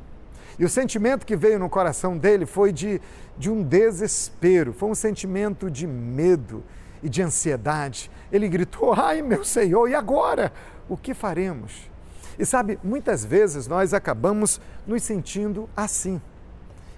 E 0.59 0.65
o 0.65 0.69
sentimento 0.69 1.25
que 1.25 1.37
veio 1.37 1.59
no 1.59 1.71
coração 1.71 2.19
dele 2.19 2.45
foi 2.45 2.73
de, 2.73 3.01
de 3.39 3.49
um 3.49 3.63
desespero, 3.63 4.73
foi 4.73 4.89
um 4.89 4.95
sentimento 4.95 5.71
de 5.71 5.87
medo 5.87 6.65
e 7.01 7.09
de 7.09 7.23
ansiedade. 7.23 8.11
Ele 8.33 8.49
gritou: 8.49 8.93
Ai, 8.93 9.23
meu 9.23 9.45
Senhor, 9.45 9.89
e 9.89 9.95
agora? 9.95 10.53
O 10.89 10.97
que 10.97 11.15
faremos? 11.15 11.89
E 12.39 12.45
sabe, 12.45 12.79
muitas 12.83 13.25
vezes 13.25 13.69
nós 13.69 13.95
acabamos 13.95 14.61
nos 14.87 15.03
sentindo 15.03 15.69
assim. 15.77 16.21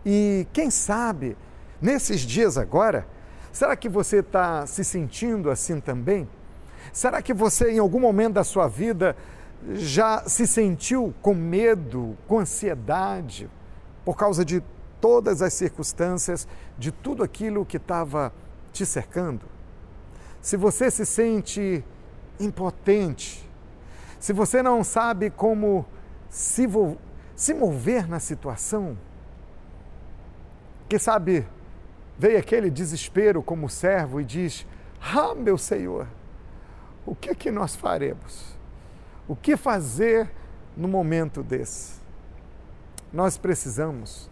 E 0.07 0.47
quem 0.53 0.71
sabe 0.71 1.37
Nesses 1.81 2.21
dias 2.21 2.59
agora, 2.59 3.07
será 3.53 3.75
que 3.75 3.89
você 3.89 4.19
está 4.19 4.67
se 4.67 4.85
sentindo 4.85 5.51
assim 5.51 5.81
também? 5.81 6.29
Será 6.93 7.23
que 7.23 7.33
você, 7.33 7.71
em 7.71 7.79
algum 7.79 8.01
momento 8.01 8.35
da 8.35 8.45
sua 8.45 8.69
vida, 8.69 9.17
já 9.73 10.25
se 10.27 10.47
sentiu 10.47 11.15
com 11.23 11.35
medo, 11.35 12.17
com 12.27 12.39
ansiedade, 12.39 13.49
por 14.05 14.17
causa 14.17 14.45
de 14.45 14.63
todas 15.01 15.41
as 15.41 15.55
circunstâncias, 15.55 16.47
de 16.79 16.91
tudo 16.91 17.23
aquilo 17.23 17.65
que 17.65 17.77
estava 17.77 18.33
te 18.73 18.85
cercando? 18.85 19.47
Se 20.43 20.57
você 20.57 20.91
se 20.91 21.07
sente 21.07 21.85
impotente, 22.39 23.49
se 24.19 24.33
você 24.33 24.63
não 24.63 24.83
sabe 24.83 25.31
como 25.31 25.87
se, 26.29 26.67
se 27.35 27.55
mover 27.55 28.09
na 28.09 28.19
situação, 28.19 28.99
que 30.89 30.99
sabe, 30.99 31.47
veio 32.21 32.39
aquele 32.39 32.69
desespero 32.69 33.43
como 33.43 33.67
servo 33.67 34.21
e 34.21 34.25
diz: 34.25 34.67
Ah, 35.01 35.35
meu 35.35 35.57
Senhor, 35.57 36.07
o 37.07 37.15
que 37.15 37.31
é 37.31 37.35
que 37.35 37.51
nós 37.51 37.75
faremos? 37.75 38.55
O 39.27 39.35
que 39.35 39.57
fazer 39.57 40.31
no 40.77 40.87
momento 40.87 41.43
desse? 41.43 41.95
Nós 43.11 43.39
precisamos 43.39 44.29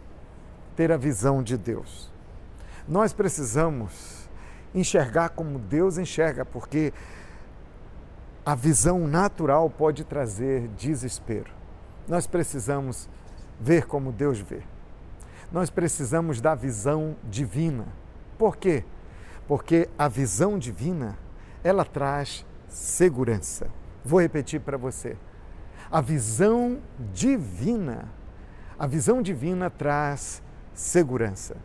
ter 0.76 0.92
a 0.92 0.98
visão 0.98 1.42
de 1.42 1.56
Deus. 1.56 2.10
Nós 2.86 3.14
precisamos 3.14 4.28
enxergar 4.74 5.30
como 5.30 5.58
Deus 5.58 5.96
enxerga, 5.96 6.44
porque 6.44 6.92
a 8.44 8.54
visão 8.54 9.06
natural 9.06 9.70
pode 9.70 10.04
trazer 10.04 10.68
desespero. 10.76 11.50
Nós 12.06 12.26
precisamos 12.26 13.08
ver 13.58 13.86
como 13.86 14.12
Deus 14.12 14.40
vê 14.40 14.62
nós 15.50 15.70
precisamos 15.70 16.40
da 16.40 16.54
visão 16.54 17.16
divina. 17.24 17.86
Por 18.36 18.56
quê? 18.56 18.84
Porque 19.46 19.88
a 19.98 20.08
visão 20.08 20.58
divina, 20.58 21.18
ela 21.64 21.84
traz 21.84 22.44
segurança. 22.68 23.66
Vou 24.04 24.20
repetir 24.20 24.60
para 24.60 24.76
você. 24.76 25.16
A 25.90 26.00
visão 26.00 26.78
divina, 27.12 28.08
a 28.78 28.86
visão 28.86 29.22
divina 29.22 29.70
traz 29.70 30.42
segurança. 30.74 31.56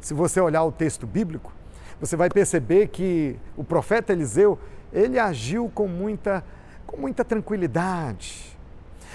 Se 0.00 0.14
você 0.14 0.40
olhar 0.40 0.62
o 0.64 0.72
texto 0.72 1.06
bíblico, 1.06 1.52
você 1.98 2.16
vai 2.16 2.30
perceber 2.30 2.88
que 2.88 3.38
o 3.56 3.64
profeta 3.64 4.12
Eliseu, 4.12 4.58
ele 4.92 5.18
agiu 5.18 5.70
com 5.74 5.86
muita, 5.86 6.44
com 6.86 6.96
muita 6.96 7.24
tranquilidade, 7.24 8.49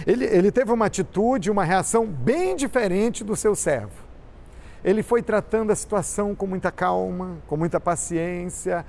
ele, 0.06 0.26
ele 0.26 0.52
teve 0.52 0.72
uma 0.72 0.86
atitude, 0.86 1.52
uma 1.52 1.64
reação 1.64 2.06
bem 2.06 2.56
diferente 2.56 3.24
do 3.24 3.36
seu 3.36 3.56
servo. 3.56 4.06
Ele 4.84 5.02
foi 5.02 5.24
tratando 5.24 5.72
a 5.72 5.76
situação 5.76 6.36
com 6.36 6.46
muita 6.46 6.72
calma, 6.72 7.38
com 7.48 7.58
muita 7.58 7.80
paciência. 7.80 8.86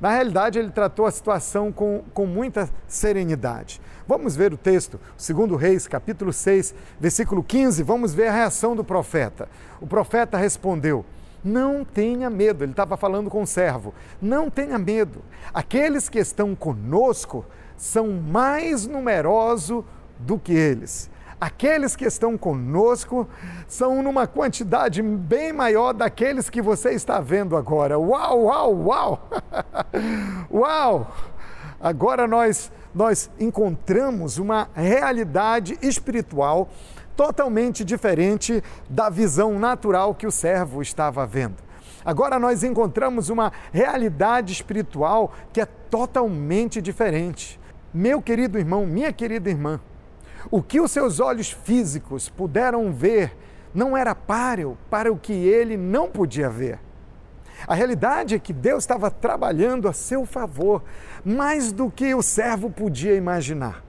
Na 0.00 0.10
realidade, 0.10 0.58
ele 0.58 0.70
tratou 0.70 1.06
a 1.06 1.10
situação 1.10 1.72
com, 1.72 2.04
com 2.14 2.24
muita 2.24 2.70
serenidade. 2.86 3.80
Vamos 4.06 4.34
ver 4.34 4.52
o 4.52 4.56
texto, 4.56 4.98
segundo 5.16 5.56
Reis, 5.56 5.86
capítulo 5.86 6.32
6, 6.32 6.74
versículo 6.98 7.42
15, 7.42 7.82
vamos 7.82 8.14
ver 8.14 8.28
a 8.28 8.32
reação 8.32 8.74
do 8.74 8.82
profeta. 8.82 9.48
O 9.80 9.86
profeta 9.86 10.38
respondeu: 10.38 11.04
Não 11.44 11.84
tenha 11.84 12.30
medo, 12.30 12.64
ele 12.64 12.72
estava 12.72 12.96
falando 12.96 13.28
com 13.28 13.42
o 13.42 13.46
servo, 13.46 13.94
não 14.20 14.48
tenha 14.50 14.78
medo. 14.78 15.22
Aqueles 15.52 16.08
que 16.08 16.18
estão 16.18 16.54
conosco 16.54 17.44
são 17.76 18.08
mais 18.08 18.86
numerosos 18.86 19.84
do 20.20 20.38
que 20.38 20.52
eles. 20.52 21.10
Aqueles 21.40 21.96
que 21.96 22.04
estão 22.04 22.36
conosco 22.36 23.26
são 23.66 24.02
numa 24.02 24.26
quantidade 24.26 25.02
bem 25.02 25.52
maior 25.52 25.94
daqueles 25.94 26.50
que 26.50 26.60
você 26.60 26.90
está 26.90 27.18
vendo 27.18 27.56
agora. 27.56 27.98
Uau, 27.98 28.42
uau, 28.44 28.76
uau! 28.86 29.28
uau! 30.52 31.16
Agora 31.80 32.26
nós 32.26 32.70
nós 32.94 33.30
encontramos 33.38 34.36
uma 34.38 34.68
realidade 34.74 35.78
espiritual 35.80 36.68
totalmente 37.16 37.84
diferente 37.84 38.62
da 38.88 39.08
visão 39.08 39.58
natural 39.58 40.14
que 40.14 40.26
o 40.26 40.30
servo 40.30 40.82
estava 40.82 41.26
vendo. 41.26 41.56
Agora 42.04 42.38
nós 42.38 42.64
encontramos 42.64 43.28
uma 43.28 43.52
realidade 43.72 44.52
espiritual 44.52 45.32
que 45.52 45.60
é 45.60 45.66
totalmente 45.66 46.80
diferente. 46.80 47.60
Meu 47.92 48.22
querido 48.22 48.58
irmão, 48.58 48.86
minha 48.86 49.12
querida 49.12 49.50
irmã, 49.50 49.80
o 50.50 50.62
que 50.62 50.80
os 50.80 50.90
seus 50.90 51.18
olhos 51.18 51.50
físicos 51.50 52.28
puderam 52.28 52.92
ver 52.92 53.36
não 53.74 53.96
era 53.96 54.14
páreo 54.14 54.76
para 54.88 55.12
o 55.12 55.16
que 55.16 55.32
ele 55.32 55.76
não 55.76 56.08
podia 56.10 56.48
ver. 56.48 56.78
A 57.66 57.74
realidade 57.74 58.34
é 58.34 58.38
que 58.38 58.52
Deus 58.52 58.84
estava 58.84 59.10
trabalhando 59.10 59.88
a 59.88 59.92
seu 59.92 60.24
favor 60.24 60.82
mais 61.24 61.72
do 61.72 61.90
que 61.90 62.14
o 62.14 62.22
servo 62.22 62.70
podia 62.70 63.14
imaginar. 63.14 63.84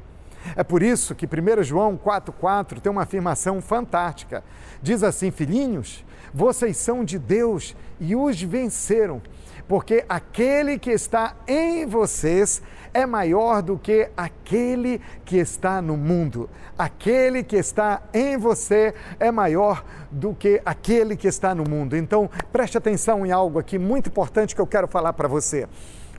É 0.56 0.64
por 0.64 0.82
isso 0.82 1.16
que 1.16 1.26
1 1.26 1.64
João 1.64 1.98
4,4 1.98 2.80
tem 2.80 2.92
uma 2.92 3.04
afirmação 3.04 3.62
fantástica. 3.62 4.44
Diz 4.82 5.04
assim: 5.04 5.32
Filhinhos, 5.32 6.04
vocês 6.34 6.78
são 6.78 7.04
de 7.04 7.20
Deus 7.20 7.76
e 8.00 8.16
os 8.16 8.42
venceram, 8.42 9.22
porque 9.68 10.04
aquele 10.10 10.80
que 10.80 10.92
está 10.92 11.36
em 11.48 11.86
vocês 11.86 12.62
é 12.94 13.06
maior 13.06 13.62
do 13.62 13.78
que 13.78 14.10
aquele 14.16 15.02
que 15.26 15.38
está 15.38 15.82
no 15.82 15.96
mundo. 15.96 16.50
Aquele 16.78 17.44
que 17.44 17.56
está 17.56 18.02
em 18.14 18.38
você 18.38 18.94
é 19.20 19.32
maior 19.32 19.84
do 20.12 20.34
que 20.34 20.62
aquele 20.66 21.16
que 21.16 21.28
está 21.28 21.54
no 21.56 21.64
mundo. 21.70 21.96
Então, 21.96 22.30
preste 22.52 22.78
atenção 22.78 23.26
em 23.26 23.32
algo 23.32 23.60
aqui 23.60 23.78
muito 23.78 24.10
importante 24.10 24.56
que 24.56 24.62
eu 24.62 24.68
quero 24.68 24.88
falar 24.88 25.14
para 25.14 25.28
você. 25.28 25.68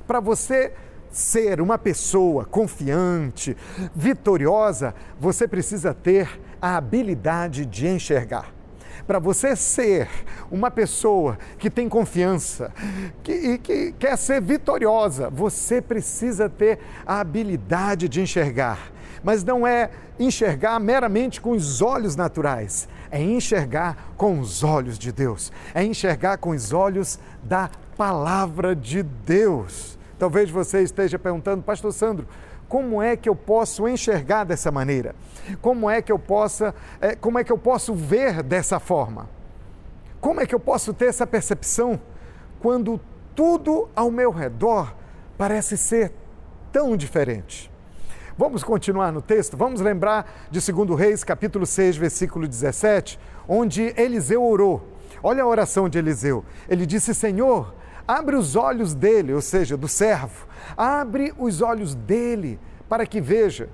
Para 0.06 0.20
você 0.20 0.72
ser 1.10 1.60
uma 1.60 1.76
pessoa 1.76 2.44
confiante, 2.44 3.56
vitoriosa, 3.94 4.94
você 5.20 5.46
precisa 5.46 5.92
ter 5.92 6.40
a 6.60 6.76
habilidade 6.76 7.66
de 7.66 7.86
enxergar. 7.86 8.61
Para 9.06 9.18
você 9.18 9.56
ser 9.56 10.08
uma 10.50 10.70
pessoa 10.70 11.38
que 11.58 11.68
tem 11.68 11.88
confiança 11.88 12.72
que, 13.22 13.32
e 13.32 13.58
que 13.58 13.92
quer 13.92 14.16
ser 14.16 14.40
vitoriosa, 14.40 15.28
você 15.28 15.80
precisa 15.80 16.48
ter 16.48 16.78
a 17.06 17.20
habilidade 17.20 18.08
de 18.08 18.20
enxergar. 18.20 18.92
Mas 19.22 19.44
não 19.44 19.66
é 19.66 19.90
enxergar 20.18 20.78
meramente 20.80 21.40
com 21.40 21.50
os 21.52 21.80
olhos 21.80 22.16
naturais, 22.16 22.88
é 23.10 23.20
enxergar 23.20 24.12
com 24.16 24.38
os 24.40 24.62
olhos 24.62 24.98
de 24.98 25.12
Deus, 25.12 25.52
é 25.74 25.84
enxergar 25.84 26.38
com 26.38 26.50
os 26.50 26.72
olhos 26.72 27.18
da 27.42 27.70
palavra 27.96 28.74
de 28.74 29.02
Deus. 29.02 29.98
Talvez 30.18 30.50
você 30.50 30.82
esteja 30.82 31.18
perguntando, 31.18 31.62
Pastor 31.62 31.92
Sandro, 31.92 32.26
como 32.72 33.02
é 33.02 33.18
que 33.18 33.28
eu 33.28 33.36
posso 33.36 33.86
enxergar 33.86 34.44
dessa 34.44 34.70
maneira? 34.70 35.14
Como 35.60 35.90
é 35.90 36.00
que 36.00 36.10
eu 36.10 36.18
possa, 36.18 36.74
é, 37.02 37.14
como 37.14 37.38
é 37.38 37.44
que 37.44 37.52
eu 37.52 37.58
posso 37.58 37.92
ver 37.92 38.42
dessa 38.42 38.80
forma? 38.80 39.28
Como 40.22 40.40
é 40.40 40.46
que 40.46 40.54
eu 40.54 40.58
posso 40.58 40.94
ter 40.94 41.04
essa 41.04 41.26
percepção 41.26 42.00
quando 42.60 42.98
tudo 43.34 43.90
ao 43.94 44.10
meu 44.10 44.30
redor 44.30 44.94
parece 45.36 45.76
ser 45.76 46.14
tão 46.72 46.96
diferente? 46.96 47.70
Vamos 48.38 48.64
continuar 48.64 49.12
no 49.12 49.20
texto? 49.20 49.54
Vamos 49.54 49.82
lembrar 49.82 50.48
de 50.50 50.72
2 50.72 50.98
Reis, 50.98 51.22
capítulo 51.22 51.66
6, 51.66 51.98
versículo 51.98 52.48
17, 52.48 53.20
onde 53.46 53.92
Eliseu 53.98 54.42
orou. 54.42 54.88
Olha 55.22 55.42
a 55.42 55.46
oração 55.46 55.90
de 55.90 55.98
Eliseu. 55.98 56.42
Ele 56.66 56.86
disse: 56.86 57.14
Senhor, 57.14 57.74
Abre 58.06 58.36
os 58.36 58.56
olhos 58.56 58.94
dele, 58.94 59.32
ou 59.32 59.40
seja, 59.40 59.76
do 59.76 59.88
servo, 59.88 60.46
abre 60.76 61.32
os 61.38 61.62
olhos 61.62 61.94
dele 61.94 62.58
para 62.88 63.06
que 63.06 63.20
veja. 63.20 63.68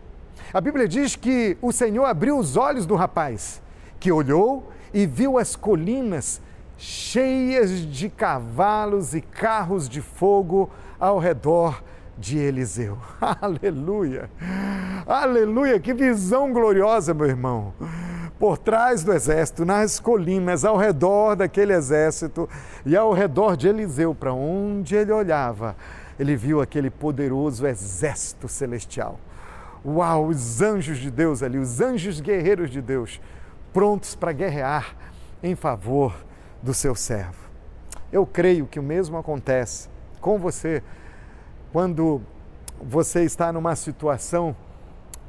A 0.52 0.60
Bíblia 0.60 0.86
diz 0.86 1.16
que 1.16 1.56
o 1.60 1.72
Senhor 1.72 2.04
abriu 2.04 2.38
os 2.38 2.56
olhos 2.56 2.86
do 2.86 2.94
rapaz, 2.94 3.62
que 3.98 4.12
olhou 4.12 4.70
e 4.92 5.06
viu 5.06 5.38
as 5.38 5.56
colinas 5.56 6.40
cheias 6.76 7.70
de 7.70 8.08
cavalos 8.08 9.14
e 9.14 9.20
carros 9.20 9.88
de 9.88 10.00
fogo 10.00 10.70
ao 10.98 11.18
redor 11.18 11.82
de 12.16 12.38
Eliseu. 12.38 12.98
Aleluia! 13.20 14.30
Aleluia! 15.06 15.80
Que 15.80 15.92
visão 15.92 16.52
gloriosa, 16.52 17.12
meu 17.12 17.26
irmão! 17.26 17.74
Por 18.38 18.56
trás 18.56 19.02
do 19.02 19.12
exército, 19.12 19.64
nas 19.64 19.98
colinas, 19.98 20.64
ao 20.64 20.76
redor 20.76 21.34
daquele 21.34 21.72
exército 21.72 22.48
e 22.86 22.96
ao 22.96 23.12
redor 23.12 23.56
de 23.56 23.68
Eliseu, 23.68 24.14
para 24.14 24.32
onde 24.32 24.94
ele 24.94 25.10
olhava, 25.10 25.76
ele 26.18 26.36
viu 26.36 26.60
aquele 26.60 26.88
poderoso 26.88 27.66
exército 27.66 28.46
celestial. 28.46 29.18
Uau, 29.84 30.26
os 30.26 30.62
anjos 30.62 30.98
de 30.98 31.10
Deus 31.10 31.42
ali, 31.42 31.58
os 31.58 31.80
anjos 31.80 32.20
guerreiros 32.20 32.70
de 32.70 32.80
Deus, 32.80 33.20
prontos 33.72 34.14
para 34.14 34.32
guerrear 34.32 34.94
em 35.42 35.56
favor 35.56 36.14
do 36.62 36.72
seu 36.72 36.94
servo. 36.94 37.48
Eu 38.12 38.24
creio 38.24 38.66
que 38.66 38.78
o 38.78 38.82
mesmo 38.82 39.18
acontece 39.18 39.88
com 40.20 40.38
você 40.38 40.82
quando 41.72 42.22
você 42.80 43.24
está 43.24 43.52
numa 43.52 43.74
situação 43.74 44.54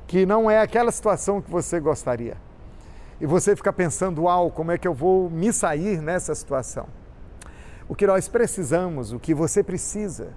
que 0.08 0.25
não 0.25 0.50
é 0.50 0.62
aquela 0.62 0.92
situação 0.92 1.42
que 1.42 1.50
você 1.50 1.80
gostaria 1.80 2.38
e 3.21 3.25
você 3.25 3.55
fica 3.55 3.73
pensando, 3.73 4.23
uau, 4.23 4.49
como 4.49 4.71
é 4.71 4.77
que 4.77 4.88
eu 4.88 4.93
vou 4.93 5.29
me 5.29 5.51
sair 5.51 6.01
nessa 6.01 6.33
situação? 6.33 6.88
O 7.88 7.95
que 7.95 8.07
nós 8.07 8.29
precisamos, 8.29 9.11
o 9.11 9.19
que 9.19 9.33
você 9.33 9.61
precisa, 9.61 10.29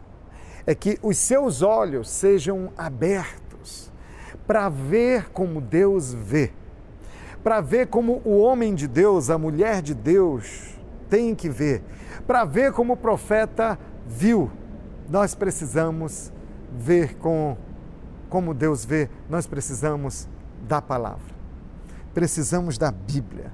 é 0.67 0.75
que 0.75 0.99
os 1.03 1.17
seus 1.17 1.63
olhos 1.63 2.11
sejam 2.11 2.73
abertos 2.77 3.93
para 4.47 4.69
ver 4.69 5.31
como 5.31 5.61
Deus 5.61 6.13
vê, 6.13 6.51
para 7.45 7.61
ver 7.61 7.87
como 7.87 8.21
o 8.25 8.39
homem 8.39 8.75
de 8.75 8.89
Deus, 8.89 9.31
a 9.31 9.39
mulher 9.39 9.81
de 9.81 9.95
Deus 9.95 10.75
tem 11.09 11.35
que 11.35 11.49
ver, 11.49 11.83
para 12.27 12.45
ver 12.45 12.73
como 12.73 12.95
o 12.95 12.97
profeta 12.97 13.79
viu. 14.07 14.51
Nós 15.09 15.35
precisamos 15.35 16.33
ver 16.73 17.17
com, 17.17 17.57
como 18.29 18.55
Deus 18.55 18.85
vê, 18.85 19.09
nós 19.29 19.47
precisamos 19.47 20.29
da 20.67 20.81
palavra 20.81 21.32
precisamos 22.13 22.79
da 22.79 22.91
Bíblia, 22.91 23.53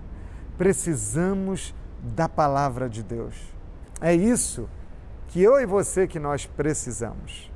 precisamos 0.56 1.74
da 2.02 2.28
palavra 2.28 2.88
de 2.88 3.02
Deus. 3.02 3.34
É 4.00 4.14
isso 4.14 4.68
que 5.28 5.42
eu 5.42 5.60
e 5.60 5.66
você 5.66 6.06
que 6.06 6.18
nós 6.18 6.46
precisamos. 6.46 7.50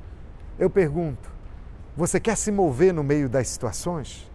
Eu 0.57 0.69
pergunto, 0.69 1.31
você 1.95 2.19
quer 2.19 2.37
se 2.37 2.51
mover 2.51 2.93
no 2.93 3.03
meio 3.03 3.29
das 3.29 3.47
situações? 3.47 4.29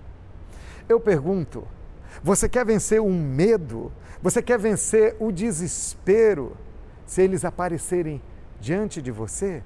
Eu 0.89 0.99
pergunto, 0.99 1.67
você 2.23 2.49
quer 2.49 2.65
vencer 2.65 3.01
o 3.01 3.11
medo? 3.11 3.93
Você 4.23 4.43
quer 4.43 4.59
vencer 4.59 5.17
o 5.21 5.31
desespero 5.31 6.57
se 7.07 7.23
eles 7.23 7.45
aparecerem 7.45 8.21
diante 8.61 9.01
de 9.01 9.11
você? 9.11 9.63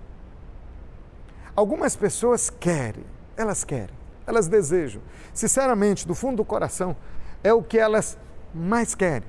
Algumas 1.54 1.96
pessoas 1.96 2.50
querem, 2.50 3.04
elas 3.36 3.64
querem 3.64 4.01
elas 4.32 4.48
desejam. 4.48 5.02
Sinceramente, 5.32 6.06
do 6.06 6.14
fundo 6.14 6.38
do 6.38 6.44
coração, 6.44 6.96
é 7.44 7.52
o 7.52 7.62
que 7.62 7.78
elas 7.78 8.18
mais 8.54 8.94
querem. 8.94 9.28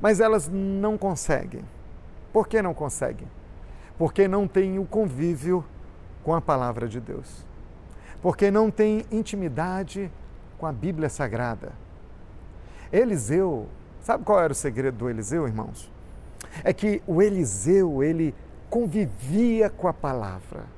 Mas 0.00 0.20
elas 0.20 0.48
não 0.48 0.96
conseguem. 0.96 1.64
Por 2.32 2.48
que 2.48 2.62
não 2.62 2.72
conseguem? 2.72 3.28
Porque 3.98 4.26
não 4.26 4.48
têm 4.48 4.78
o 4.78 4.84
convívio 4.84 5.64
com 6.22 6.34
a 6.34 6.40
palavra 6.40 6.88
de 6.88 7.00
Deus. 7.00 7.44
Porque 8.22 8.50
não 8.50 8.70
têm 8.70 9.04
intimidade 9.10 10.10
com 10.58 10.66
a 10.66 10.72
Bíblia 10.72 11.08
Sagrada. 11.08 11.72
Eliseu, 12.92 13.68
sabe 14.00 14.24
qual 14.24 14.40
era 14.40 14.52
o 14.52 14.56
segredo 14.56 14.98
do 14.98 15.10
Eliseu, 15.10 15.46
irmãos? 15.46 15.90
É 16.62 16.72
que 16.72 17.02
o 17.06 17.20
Eliseu, 17.20 18.02
ele 18.02 18.34
convivia 18.70 19.68
com 19.68 19.88
a 19.88 19.92
palavra 19.92 20.73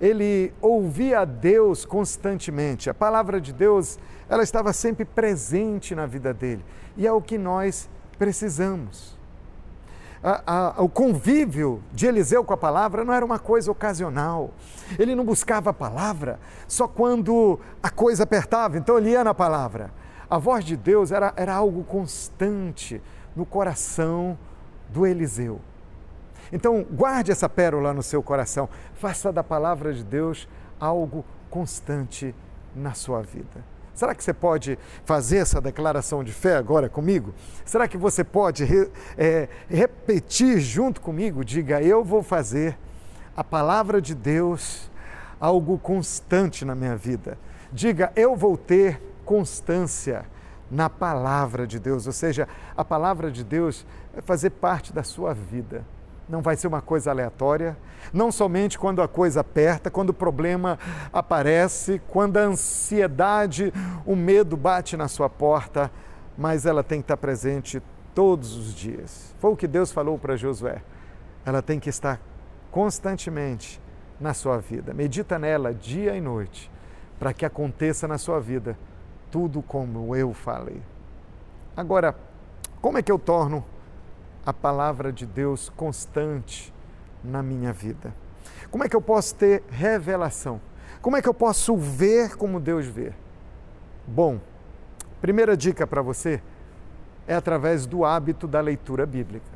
ele 0.00 0.52
ouvia 0.60 1.20
a 1.20 1.24
Deus 1.24 1.84
constantemente. 1.84 2.90
A 2.90 2.94
palavra 2.94 3.40
de 3.40 3.52
Deus, 3.52 3.98
ela 4.28 4.42
estava 4.42 4.72
sempre 4.72 5.04
presente 5.04 5.94
na 5.94 6.06
vida 6.06 6.34
dele. 6.34 6.64
E 6.96 7.06
é 7.06 7.12
o 7.12 7.22
que 7.22 7.38
nós 7.38 7.88
precisamos. 8.18 9.16
A, 10.22 10.78
a, 10.78 10.82
o 10.82 10.88
convívio 10.88 11.82
de 11.92 12.06
Eliseu 12.06 12.42
com 12.44 12.54
a 12.54 12.56
palavra 12.56 13.04
não 13.04 13.12
era 13.12 13.24
uma 13.24 13.38
coisa 13.38 13.70
ocasional. 13.70 14.52
Ele 14.98 15.14
não 15.14 15.24
buscava 15.24 15.70
a 15.70 15.74
palavra 15.74 16.40
só 16.66 16.88
quando 16.88 17.60
a 17.82 17.90
coisa 17.90 18.22
apertava, 18.22 18.78
então 18.78 18.96
ele 18.96 19.10
ia 19.10 19.22
na 19.22 19.34
palavra. 19.34 19.90
A 20.30 20.38
voz 20.38 20.64
de 20.64 20.76
Deus 20.76 21.12
era, 21.12 21.32
era 21.36 21.54
algo 21.54 21.84
constante 21.84 23.02
no 23.36 23.44
coração 23.44 24.38
do 24.88 25.06
Eliseu. 25.06 25.60
Então, 26.52 26.84
guarde 26.90 27.32
essa 27.32 27.48
pérola 27.48 27.92
no 27.92 28.02
seu 28.02 28.22
coração. 28.22 28.68
Faça 28.94 29.32
da 29.32 29.42
palavra 29.42 29.92
de 29.92 30.04
Deus 30.04 30.48
algo 30.78 31.24
constante 31.50 32.34
na 32.74 32.94
sua 32.94 33.22
vida. 33.22 33.74
Será 33.94 34.12
que 34.12 34.24
você 34.24 34.34
pode 34.34 34.76
fazer 35.04 35.38
essa 35.38 35.60
declaração 35.60 36.24
de 36.24 36.32
fé 36.32 36.56
agora 36.56 36.88
comigo? 36.88 37.32
Será 37.64 37.86
que 37.86 37.96
você 37.96 38.24
pode 38.24 38.64
re, 38.64 38.90
é, 39.16 39.48
repetir 39.68 40.58
junto 40.58 41.00
comigo? 41.00 41.44
Diga: 41.44 41.80
Eu 41.80 42.02
vou 42.02 42.22
fazer 42.22 42.76
a 43.36 43.44
palavra 43.44 44.02
de 44.02 44.14
Deus 44.14 44.90
algo 45.38 45.78
constante 45.78 46.64
na 46.64 46.74
minha 46.74 46.96
vida. 46.96 47.38
Diga: 47.72 48.12
Eu 48.16 48.34
vou 48.34 48.56
ter 48.56 49.00
constância 49.24 50.26
na 50.68 50.90
palavra 50.90 51.64
de 51.64 51.78
Deus, 51.78 52.08
ou 52.08 52.12
seja, 52.12 52.48
a 52.76 52.84
palavra 52.84 53.30
de 53.30 53.44
Deus 53.44 53.86
vai 54.12 54.22
fazer 54.22 54.50
parte 54.50 54.92
da 54.92 55.04
sua 55.04 55.32
vida 55.32 55.84
não 56.28 56.40
vai 56.40 56.56
ser 56.56 56.66
uma 56.66 56.80
coisa 56.80 57.10
aleatória, 57.10 57.76
não 58.12 58.30
somente 58.32 58.78
quando 58.78 59.02
a 59.02 59.08
coisa 59.08 59.40
aperta, 59.40 59.90
quando 59.90 60.10
o 60.10 60.14
problema 60.14 60.78
aparece, 61.12 62.00
quando 62.08 62.36
a 62.36 62.42
ansiedade, 62.42 63.72
o 64.06 64.16
medo 64.16 64.56
bate 64.56 64.96
na 64.96 65.08
sua 65.08 65.28
porta, 65.28 65.90
mas 66.36 66.66
ela 66.66 66.82
tem 66.82 67.00
que 67.00 67.04
estar 67.04 67.16
presente 67.16 67.82
todos 68.14 68.56
os 68.56 68.74
dias. 68.74 69.34
Foi 69.38 69.52
o 69.52 69.56
que 69.56 69.66
Deus 69.66 69.92
falou 69.92 70.18
para 70.18 70.36
Josué. 70.36 70.82
Ela 71.44 71.60
tem 71.60 71.78
que 71.78 71.90
estar 71.90 72.20
constantemente 72.70 73.80
na 74.20 74.32
sua 74.32 74.58
vida. 74.58 74.94
Medita 74.94 75.38
nela 75.38 75.74
dia 75.74 76.16
e 76.16 76.20
noite, 76.20 76.70
para 77.18 77.32
que 77.32 77.44
aconteça 77.44 78.08
na 78.08 78.18
sua 78.18 78.40
vida 78.40 78.78
tudo 79.30 79.62
como 79.62 80.14
eu 80.14 80.32
falei. 80.32 80.80
Agora, 81.76 82.14
como 82.80 82.98
é 82.98 83.02
que 83.02 83.10
eu 83.10 83.18
torno 83.18 83.64
a 84.44 84.52
palavra 84.52 85.12
de 85.12 85.26
Deus 85.26 85.70
constante 85.76 86.72
na 87.22 87.42
minha 87.42 87.72
vida? 87.72 88.14
Como 88.70 88.84
é 88.84 88.88
que 88.88 88.96
eu 88.96 89.00
posso 89.00 89.34
ter 89.34 89.62
revelação? 89.70 90.60
Como 91.00 91.16
é 91.16 91.22
que 91.22 91.28
eu 91.28 91.34
posso 91.34 91.76
ver 91.76 92.36
como 92.36 92.58
Deus 92.58 92.86
vê? 92.86 93.12
Bom, 94.06 94.40
primeira 95.20 95.56
dica 95.56 95.86
para 95.86 96.02
você 96.02 96.42
é 97.26 97.34
através 97.34 97.86
do 97.86 98.04
hábito 98.04 98.46
da 98.46 98.60
leitura 98.60 99.06
bíblica. 99.06 99.46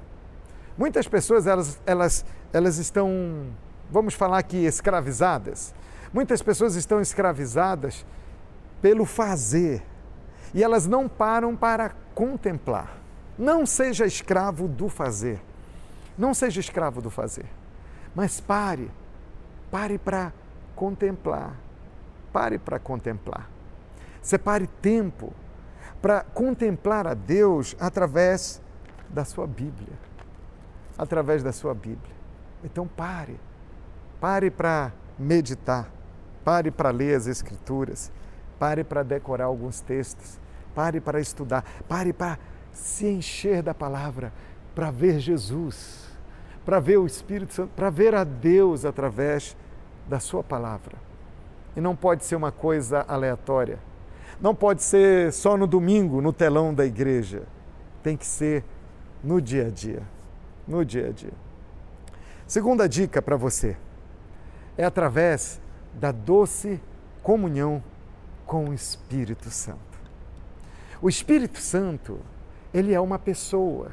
Muitas 0.77 1.09
pessoas 1.09 1.47
elas, 1.47 1.81
elas, 1.85 2.25
elas 2.53 2.79
estão, 2.79 3.47
vamos 3.91 4.15
falar 4.15 4.39
aqui, 4.39 4.65
escravizadas. 4.65 5.75
Muitas 6.13 6.41
pessoas 6.41 6.77
estão 6.77 7.01
escravizadas 7.01 8.07
pelo 8.81 9.05
fazer 9.05 9.83
e 10.55 10.63
elas 10.63 10.87
não 10.87 11.09
param 11.09 11.57
para 11.57 11.93
contemplar. 12.15 12.98
Não 13.39 13.65
seja 13.65 14.05
escravo 14.05 14.67
do 14.67 14.89
fazer. 14.89 15.41
Não 16.17 16.35
seja 16.35 16.59
escravo 16.59 17.01
do 17.01 17.09
fazer. 17.09 17.47
Mas 18.15 18.41
pare. 18.41 18.91
Pare 19.71 19.97
para 19.97 20.33
contemplar. 20.75 21.55
Pare 22.33 22.59
para 22.59 22.79
contemplar. 22.81 23.49
Separe 24.21 24.67
tempo 24.67 25.33
para 26.03 26.23
contemplar 26.23 27.07
a 27.07 27.15
Deus 27.15 27.77
através 27.79 28.61
da 29.09 29.25
sua 29.25 29.47
Bíblia. 29.47 29.93
Através 30.97 31.43
da 31.43 31.53
sua 31.53 31.75
Bíblia. 31.75 32.15
Então 32.65 32.89
pare. 32.89 33.39
Pare 34.21 34.51
para 34.51 34.93
meditar. 35.17 35.89
Pare 36.45 36.73
para 36.73 36.91
ler 36.91 37.17
as 37.17 37.29
Escrituras. 37.29 38.11
Pare 38.59 38.83
para 38.83 39.05
decorar 39.05 39.45
alguns 39.45 39.81
textos. 39.81 40.41
Pare 40.75 41.01
para 41.01 41.21
estudar. 41.21 41.65
Pare 41.89 42.13
para 42.13 42.39
se 42.73 43.07
encher 43.07 43.63
da 43.63 43.75
palavra, 43.75 44.33
para 44.75 44.91
ver 44.91 45.19
Jesus, 45.19 46.09
para 46.65 46.81
ver 46.81 46.99
o 46.99 47.07
Espírito 47.07 47.53
Santo, 47.53 47.71
para 47.75 47.91
ver 47.91 48.15
a 48.15 48.25
Deus 48.25 48.85
através 48.85 49.57
da 50.09 50.21
Sua 50.21 50.43
palavra. 50.43 50.97
E 51.77 51.81
não 51.81 51.97
pode 51.97 52.25
ser 52.25 52.37
uma 52.37 52.53
coisa 52.53 53.05
aleatória. 53.09 53.79
Não 54.41 54.55
pode 54.55 54.83
ser 54.83 55.33
só 55.33 55.57
no 55.57 55.67
domingo, 55.67 56.21
no 56.21 56.33
telão 56.33 56.73
da 56.73 56.85
igreja. 56.85 57.43
Tem 58.03 58.17
que 58.17 58.27
ser 58.27 58.65
no 59.23 59.41
dia 59.41 59.67
a 59.67 59.71
dia. 59.71 60.03
No 60.67 60.85
dia 60.85 61.09
a 61.09 61.13
dia. 61.13 61.33
Segunda 62.47 62.89
dica 62.89 63.21
para 63.21 63.37
você 63.37 63.77
é 64.77 64.85
através 64.85 65.61
da 65.93 66.13
doce 66.13 66.81
comunhão 67.23 67.83
com 68.47 68.71
o 68.71 68.73
Espírito 68.73 69.51
Santo. 69.51 69.79
O 71.03 71.09
Espírito 71.09 71.59
Santo, 71.59 72.21
ele 72.73 72.95
é 72.95 73.01
uma 73.01 73.19
pessoa. 73.19 73.93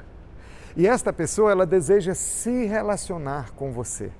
E 0.75 0.87
esta 0.87 1.13
pessoa, 1.13 1.51
ela 1.51 1.65
deseja 1.65 2.13
se 2.13 2.65
relacionar 2.65 3.51
com 3.51 3.71
você. 3.71 4.11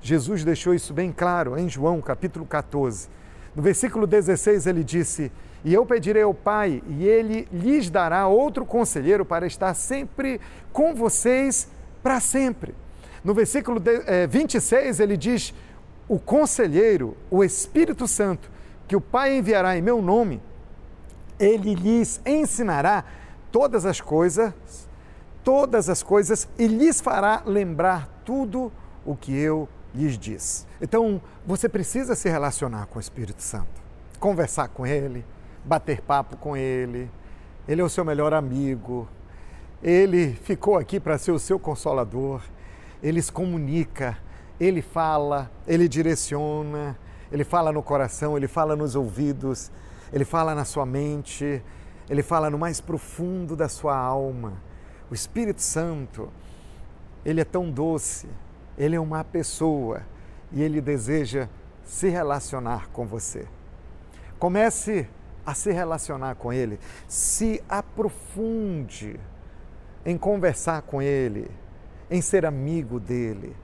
Jesus 0.00 0.44
deixou 0.44 0.72
isso 0.72 0.94
bem 0.94 1.12
claro 1.12 1.58
em 1.58 1.68
João 1.68 2.00
capítulo 2.00 2.46
14. 2.46 3.08
No 3.54 3.62
versículo 3.62 4.06
16 4.06 4.66
ele 4.66 4.84
disse: 4.84 5.32
E 5.64 5.74
eu 5.74 5.84
pedirei 5.84 6.22
ao 6.22 6.32
Pai, 6.32 6.82
e 6.88 7.06
ele 7.06 7.48
lhes 7.52 7.90
dará 7.90 8.26
outro 8.28 8.64
conselheiro 8.64 9.24
para 9.24 9.46
estar 9.46 9.74
sempre 9.74 10.40
com 10.72 10.94
vocês 10.94 11.68
para 12.02 12.20
sempre. 12.20 12.74
No 13.24 13.34
versículo 13.34 13.82
26 14.30 15.00
eh, 15.00 15.02
ele 15.02 15.16
diz: 15.16 15.52
O 16.08 16.18
conselheiro, 16.18 17.16
o 17.30 17.42
Espírito 17.42 18.06
Santo, 18.06 18.50
que 18.86 18.96
o 18.96 19.00
Pai 19.00 19.36
enviará 19.36 19.76
em 19.76 19.82
meu 19.82 20.00
nome, 20.00 20.40
ele 21.38 21.74
lhes 21.74 22.20
ensinará 22.24 23.04
todas 23.50 23.86
as 23.86 24.00
coisas, 24.00 24.52
todas 25.42 25.88
as 25.88 26.02
coisas, 26.02 26.48
e 26.58 26.66
lhes 26.66 27.00
fará 27.00 27.42
lembrar 27.44 28.08
tudo 28.24 28.72
o 29.04 29.16
que 29.16 29.36
eu 29.36 29.68
lhes 29.94 30.18
disse. 30.18 30.66
Então, 30.80 31.20
você 31.46 31.68
precisa 31.68 32.14
se 32.14 32.28
relacionar 32.28 32.86
com 32.86 32.98
o 32.98 33.00
Espírito 33.00 33.42
Santo, 33.42 33.80
conversar 34.20 34.68
com 34.68 34.86
ele, 34.86 35.24
bater 35.64 36.00
papo 36.00 36.36
com 36.36 36.56
ele. 36.56 37.10
Ele 37.66 37.80
é 37.80 37.84
o 37.84 37.88
seu 37.88 38.04
melhor 38.04 38.32
amigo. 38.32 39.08
Ele 39.82 40.34
ficou 40.34 40.76
aqui 40.76 40.98
para 41.00 41.18
ser 41.18 41.32
o 41.32 41.38
seu 41.38 41.58
consolador. 41.58 42.42
Ele 43.02 43.20
se 43.22 43.30
comunica, 43.30 44.16
ele 44.58 44.82
fala, 44.82 45.50
ele 45.66 45.88
direciona, 45.88 46.98
ele 47.30 47.44
fala 47.44 47.72
no 47.72 47.82
coração, 47.82 48.36
ele 48.36 48.48
fala 48.48 48.74
nos 48.74 48.94
ouvidos, 48.96 49.70
ele 50.12 50.24
fala 50.24 50.54
na 50.54 50.64
sua 50.64 50.84
mente, 50.84 51.62
ele 52.08 52.22
fala 52.22 52.48
no 52.48 52.58
mais 52.58 52.80
profundo 52.80 53.54
da 53.54 53.68
sua 53.68 53.96
alma. 53.96 54.54
O 55.10 55.14
Espírito 55.14 55.60
Santo, 55.60 56.30
ele 57.24 57.40
é 57.40 57.44
tão 57.44 57.70
doce, 57.70 58.28
ele 58.76 58.96
é 58.96 59.00
uma 59.00 59.24
pessoa 59.24 60.02
e 60.52 60.62
ele 60.62 60.80
deseja 60.80 61.48
se 61.84 62.08
relacionar 62.08 62.88
com 62.88 63.06
você. 63.06 63.46
Comece 64.38 65.08
a 65.44 65.54
se 65.54 65.72
relacionar 65.72 66.34
com 66.36 66.52
ele, 66.52 66.78
se 67.06 67.62
aprofunde 67.68 69.18
em 70.04 70.16
conversar 70.16 70.82
com 70.82 71.02
ele, 71.02 71.50
em 72.10 72.20
ser 72.20 72.46
amigo 72.46 73.00
dele, 73.00 73.56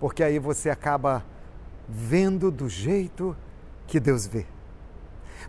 porque 0.00 0.22
aí 0.22 0.38
você 0.38 0.68
acaba 0.70 1.24
vendo 1.88 2.50
do 2.50 2.68
jeito 2.68 3.36
que 3.86 4.00
Deus 4.00 4.26
vê. 4.26 4.46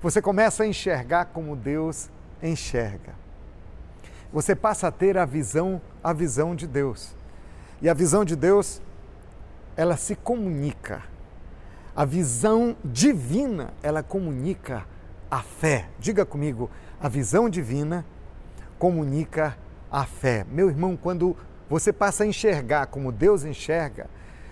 Você 0.01 0.21
começa 0.21 0.63
a 0.63 0.67
enxergar 0.67 1.25
como 1.25 1.55
Deus 1.55 2.09
enxerga. 2.49 3.13
Você 4.31 4.55
passa 4.55 4.87
a 4.87 4.91
ter 4.91 5.17
a 5.17 5.25
visão, 5.25 5.81
a 6.03 6.11
visão 6.11 6.55
de 6.55 6.67
Deus. 6.67 7.15
E 7.81 7.89
a 7.89 7.93
visão 7.93 8.25
de 8.25 8.35
Deus, 8.35 8.81
ela 9.75 9.95
se 9.95 10.15
comunica. 10.15 11.03
A 11.95 12.05
visão 12.05 12.75
divina, 12.83 13.73
ela 13.83 14.01
comunica 14.01 14.85
a 15.29 15.41
fé. 15.41 15.87
Diga 15.99 16.25
comigo, 16.25 16.69
a 16.99 17.07
visão 17.07 17.49
divina 17.49 18.05
comunica 18.79 19.57
a 19.91 20.05
fé. 20.05 20.45
Meu 20.49 20.69
irmão, 20.69 20.97
quando 20.97 21.37
você 21.69 21.93
passa 21.93 22.23
a 22.23 22.27
enxergar 22.27 22.87
como 22.87 23.11
Deus 23.11 23.43
enxerga, 23.43 24.09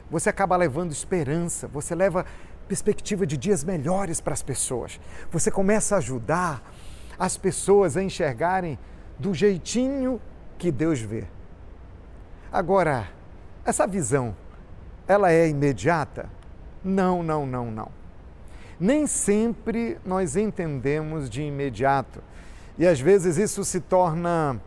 você 0.09 0.29
acaba 0.29 0.55
levando 0.55 0.91
esperança, 0.91 1.67
você 1.67 1.95
leva 1.95 2.25
perspectiva 2.67 3.25
de 3.25 3.37
dias 3.37 3.63
melhores 3.63 4.21
para 4.21 4.33
as 4.33 4.43
pessoas. 4.43 4.99
Você 5.31 5.49
começa 5.49 5.95
a 5.95 5.97
ajudar 5.97 6.61
as 7.17 7.37
pessoas 7.37 7.97
a 7.97 8.03
enxergarem 8.03 8.77
do 9.17 9.33
jeitinho 9.33 10.19
que 10.57 10.71
Deus 10.71 10.99
vê. 10.99 11.25
Agora, 12.51 13.09
essa 13.65 13.85
visão, 13.87 14.35
ela 15.07 15.31
é 15.31 15.47
imediata? 15.47 16.29
Não, 16.83 17.21
não, 17.21 17.45
não, 17.45 17.71
não. 17.71 17.89
Nem 18.79 19.05
sempre 19.05 19.97
nós 20.03 20.35
entendemos 20.35 21.29
de 21.29 21.43
imediato. 21.43 22.21
E 22.77 22.87
às 22.87 22.99
vezes 22.99 23.37
isso 23.37 23.63
se 23.63 23.79
torna 23.79 24.59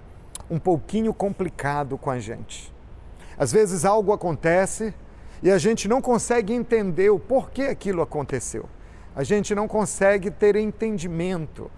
um 0.49 0.59
pouquinho 0.59 1.13
complicado 1.13 1.99
com 1.99 2.11
a 2.11 2.19
gente. 2.19 2.73
Às 3.37 3.51
vezes 3.51 3.85
algo 3.85 4.13
acontece 4.13 4.95
e 5.43 5.51
a 5.51 5.59
gente 5.59 5.89
não 5.89 6.01
consegue 6.01 6.53
entender 6.53 7.11
o 7.11 7.19
porquê 7.19 7.63
aquilo 7.63 8.03
aconteceu. 8.03 8.69
A 9.17 9.25
gente 9.25 9.55
não 9.55 9.67
consegue 9.67 10.31
ter 10.31 10.57
entendimento 10.57 11.71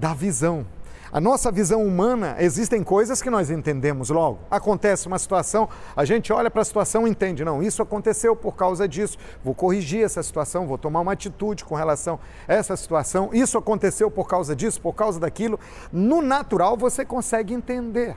da 0.00 0.14
visão. 0.14 0.64
A 1.12 1.20
nossa 1.20 1.50
visão 1.52 1.84
humana, 1.84 2.36
existem 2.38 2.82
coisas 2.82 3.20
que 3.20 3.28
nós 3.28 3.50
entendemos 3.50 4.10
logo. 4.10 4.38
Acontece 4.50 5.08
uma 5.08 5.18
situação, 5.18 5.68
a 5.94 6.04
gente 6.04 6.32
olha 6.32 6.48
para 6.48 6.62
a 6.62 6.64
situação 6.64 7.06
e 7.06 7.10
entende, 7.10 7.44
não, 7.44 7.60
isso 7.62 7.82
aconteceu 7.82 8.34
por 8.34 8.54
causa 8.54 8.88
disso, 8.88 9.18
vou 9.44 9.52
corrigir 9.52 10.04
essa 10.04 10.22
situação, 10.22 10.68
vou 10.68 10.78
tomar 10.78 11.00
uma 11.00 11.12
atitude 11.12 11.64
com 11.64 11.74
relação 11.74 12.18
a 12.48 12.54
essa 12.54 12.76
situação, 12.76 13.28
isso 13.32 13.58
aconteceu 13.58 14.08
por 14.10 14.26
causa 14.26 14.56
disso, 14.56 14.80
por 14.80 14.94
causa 14.94 15.20
daquilo. 15.20 15.58
No 15.92 16.22
natural 16.22 16.76
você 16.76 17.04
consegue 17.04 17.52
entender. 17.52 18.16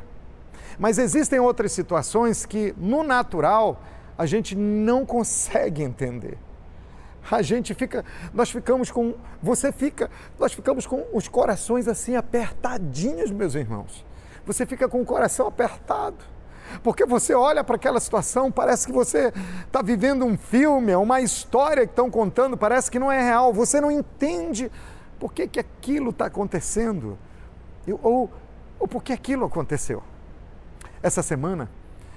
Mas 0.79 0.99
existem 0.99 1.39
outras 1.39 1.71
situações 1.71 2.45
que, 2.45 2.73
no 2.77 3.03
natural, 3.03 3.81
a 4.17 4.25
gente 4.27 4.55
não 4.55 5.05
consegue 5.05 5.81
entender. 5.81 6.37
A 7.29 7.41
gente 7.41 7.73
fica, 7.73 8.03
nós 8.33 8.51
ficamos 8.51 8.91
com, 8.91 9.15
você 9.41 9.71
fica, 9.71 10.09
nós 10.37 10.53
ficamos 10.53 10.85
com 10.85 11.05
os 11.13 11.27
corações 11.27 11.87
assim 11.87 12.15
apertadinhos, 12.15 13.31
meus 13.31 13.55
irmãos. 13.55 14.05
Você 14.45 14.65
fica 14.65 14.89
com 14.89 15.01
o 15.01 15.05
coração 15.05 15.47
apertado. 15.47 16.17
Porque 16.81 17.05
você 17.05 17.33
olha 17.33 17.63
para 17.63 17.75
aquela 17.75 17.99
situação, 17.99 18.51
parece 18.51 18.87
que 18.87 18.93
você 18.93 19.31
está 19.65 19.81
vivendo 19.81 20.25
um 20.25 20.37
filme, 20.37 20.91
é 20.91 20.97
uma 20.97 21.21
história 21.21 21.85
que 21.85 21.91
estão 21.91 22.09
contando, 22.09 22.57
parece 22.57 22.89
que 22.89 22.97
não 22.97 23.11
é 23.11 23.21
real. 23.21 23.53
Você 23.53 23.79
não 23.79 23.91
entende 23.91 24.71
por 25.19 25.33
que, 25.33 25.47
que 25.47 25.59
aquilo 25.59 26.09
está 26.09 26.25
acontecendo 26.25 27.17
ou, 28.01 28.31
ou 28.79 28.87
por 28.87 29.03
que 29.03 29.13
aquilo 29.13 29.45
aconteceu. 29.45 30.01
Essa 31.01 31.21
semana, 31.21 31.69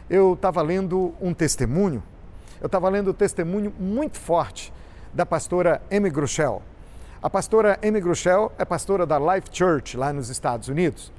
eu 0.09 0.35
estava 0.35 0.63
lendo 0.63 1.15
um 1.21 1.35
testemunho, 1.35 2.03
eu 2.61 2.67
estava 2.67 2.89
lendo 2.89 3.11
um 3.11 3.15
testemunho 3.15 3.73
muito 3.79 4.19
forte 4.19 4.73
da 5.17 5.25
pastora 5.25 5.81
Amy 5.91 6.11
Grushel. 6.11 6.61
A 7.23 7.31
pastora 7.31 7.79
Amy 7.83 8.03
Grushel 8.03 8.53
é 8.59 8.67
pastora 8.67 9.07
da 9.07 9.19
Life 9.19 9.49
Church 9.51 9.97
lá 9.97 10.13
nos 10.13 10.29
Estados 10.29 10.69
Unidos. 10.69 11.11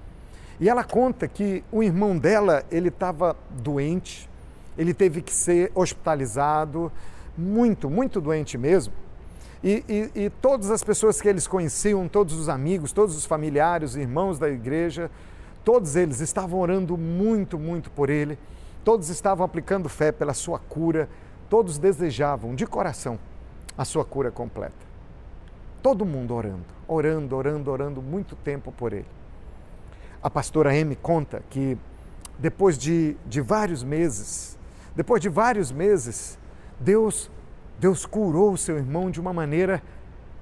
E 0.60 0.69
ela 0.69 0.83
conta 0.83 1.27
que 1.27 1.63
o 1.71 1.81
irmão 1.81 2.15
dela, 2.15 2.63
ele 2.69 2.89
estava 2.89 3.36
doente, 3.49 4.29
ele 4.77 4.93
teve 4.93 5.23
que 5.23 5.33
ser 5.33 5.71
hospitalizado, 5.73 6.91
muito, 7.36 7.89
muito 7.89 8.21
doente 8.21 8.55
mesmo. 8.55 8.93
E, 9.63 9.83
e, 9.89 10.25
e, 10.25 10.29
todas 10.29 10.69
as 10.69 10.83
pessoas 10.83 11.19
que 11.19 11.27
eles 11.27 11.47
conheciam, 11.47 12.07
todos 12.07 12.36
os 12.36 12.49
amigos, 12.49 12.91
todos 12.91 13.17
os 13.17 13.25
familiares, 13.25 13.95
irmãos 13.95 14.38
da 14.38 14.47
igreja, 14.47 15.10
todos 15.65 15.95
eles 15.95 16.19
estavam 16.19 16.60
orando 16.60 16.95
muito, 16.95 17.57
muito 17.57 17.89
por 17.89 18.12
ele, 18.12 18.38
todos 18.86 19.10
estavam 19.10 19.43
aplicando 19.43 19.89
fé 19.89 20.12
pela 20.12 20.36
sua 20.36 20.60
cura, 20.60 21.10
todos 21.49 21.79
desejavam 21.79 22.53
de 22.53 22.67
coração 22.67 23.17
a 23.78 23.86
sua 23.86 24.04
cura 24.04 24.32
completa. 24.32 24.88
Todo 25.82 26.06
mundo 26.06 26.34
orando, 26.34 26.66
orando, 26.88 27.36
orando, 27.36 27.72
orando 27.72 28.02
muito 28.02 28.36
tempo 28.36 28.72
por 28.72 28.92
ele. 28.92 29.06
A 30.22 30.30
pastora 30.30 30.76
M 30.76 30.96
conta 30.96 31.44
que 31.50 31.78
depois 32.40 32.78
de, 32.78 33.16
de 33.26 33.40
vários 33.42 33.84
meses, 33.84 34.58
depois 34.96 35.22
de 35.22 35.30
vários 35.30 35.72
meses, 35.72 36.38
Deus, 36.80 37.30
Deus 37.80 38.06
curou 38.06 38.54
o 38.54 38.58
seu 38.58 38.78
irmão 38.78 39.12
de 39.12 39.20
uma 39.20 39.32
maneira 39.32 39.82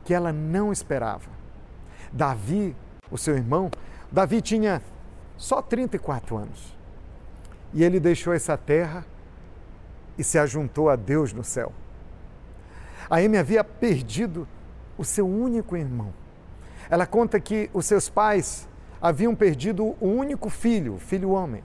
que 0.03 0.13
ela 0.13 0.31
não 0.31 0.71
esperava. 0.71 1.29
Davi, 2.11 2.75
o 3.11 3.17
seu 3.17 3.35
irmão, 3.35 3.69
Davi 4.11 4.41
tinha 4.41 4.81
só 5.37 5.61
34 5.61 6.37
anos. 6.37 6.75
E 7.73 7.83
ele 7.83 7.99
deixou 7.99 8.33
essa 8.33 8.57
terra 8.57 9.05
e 10.17 10.23
se 10.23 10.39
ajuntou 10.39 10.89
a 10.89 10.95
Deus 10.95 11.33
no 11.33 11.43
céu. 11.43 11.73
A 13.09 13.17
Amy 13.17 13.37
havia 13.37 13.63
perdido 13.63 14.47
o 14.97 15.03
seu 15.03 15.27
único 15.27 15.75
irmão. 15.75 16.13
Ela 16.89 17.05
conta 17.05 17.39
que 17.39 17.69
os 17.73 17.85
seus 17.85 18.09
pais 18.09 18.67
haviam 19.01 19.35
perdido 19.35 19.95
o 19.99 20.07
único 20.07 20.49
filho, 20.49 20.97
filho 20.97 21.31
homem. 21.31 21.63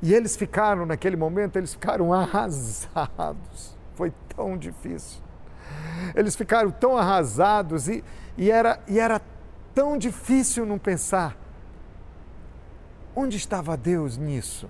E 0.00 0.14
eles 0.14 0.36
ficaram, 0.36 0.86
naquele 0.86 1.16
momento, 1.16 1.56
eles 1.56 1.72
ficaram 1.72 2.12
arrasados. 2.14 3.76
Foi 3.94 4.12
tão 4.34 4.56
difícil. 4.56 5.20
Eles 6.14 6.36
ficaram 6.36 6.70
tão 6.70 6.96
arrasados 6.96 7.88
e, 7.88 8.04
e, 8.36 8.50
era, 8.50 8.80
e 8.86 8.98
era 8.98 9.20
tão 9.74 9.98
difícil 9.98 10.64
não 10.64 10.78
pensar. 10.78 11.36
Onde 13.14 13.36
estava 13.36 13.76
Deus 13.76 14.16
nisso? 14.16 14.68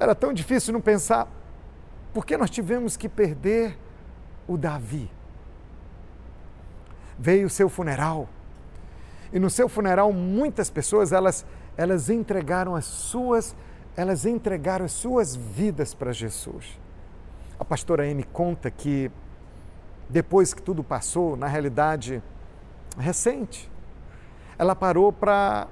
Era 0.00 0.14
tão 0.14 0.32
difícil 0.32 0.72
não 0.72 0.80
pensar 0.80 1.28
por 2.16 2.24
que 2.24 2.34
nós 2.38 2.48
tivemos 2.48 2.96
que 2.96 3.10
perder 3.10 3.76
o 4.48 4.56
Davi. 4.56 5.10
Veio 7.18 7.46
o 7.46 7.50
seu 7.50 7.68
funeral. 7.68 8.26
E 9.30 9.38
no 9.38 9.50
seu 9.50 9.68
funeral 9.68 10.10
muitas 10.14 10.70
pessoas 10.70 11.12
elas 11.12 11.44
elas 11.76 12.08
entregaram 12.08 12.74
as 12.74 12.86
suas 12.86 13.54
elas 13.94 14.24
entregaram 14.24 14.86
as 14.86 14.92
suas 14.92 15.36
vidas 15.36 15.92
para 15.92 16.10
Jesus. 16.10 16.80
A 17.60 17.64
pastora 17.66 18.10
Amy 18.10 18.24
conta 18.24 18.70
que 18.70 19.10
depois 20.08 20.54
que 20.54 20.62
tudo 20.62 20.82
passou, 20.82 21.36
na 21.36 21.46
realidade 21.46 22.22
recente, 22.96 23.70
ela 24.56 24.74
parou 24.74 25.12
para 25.12 25.68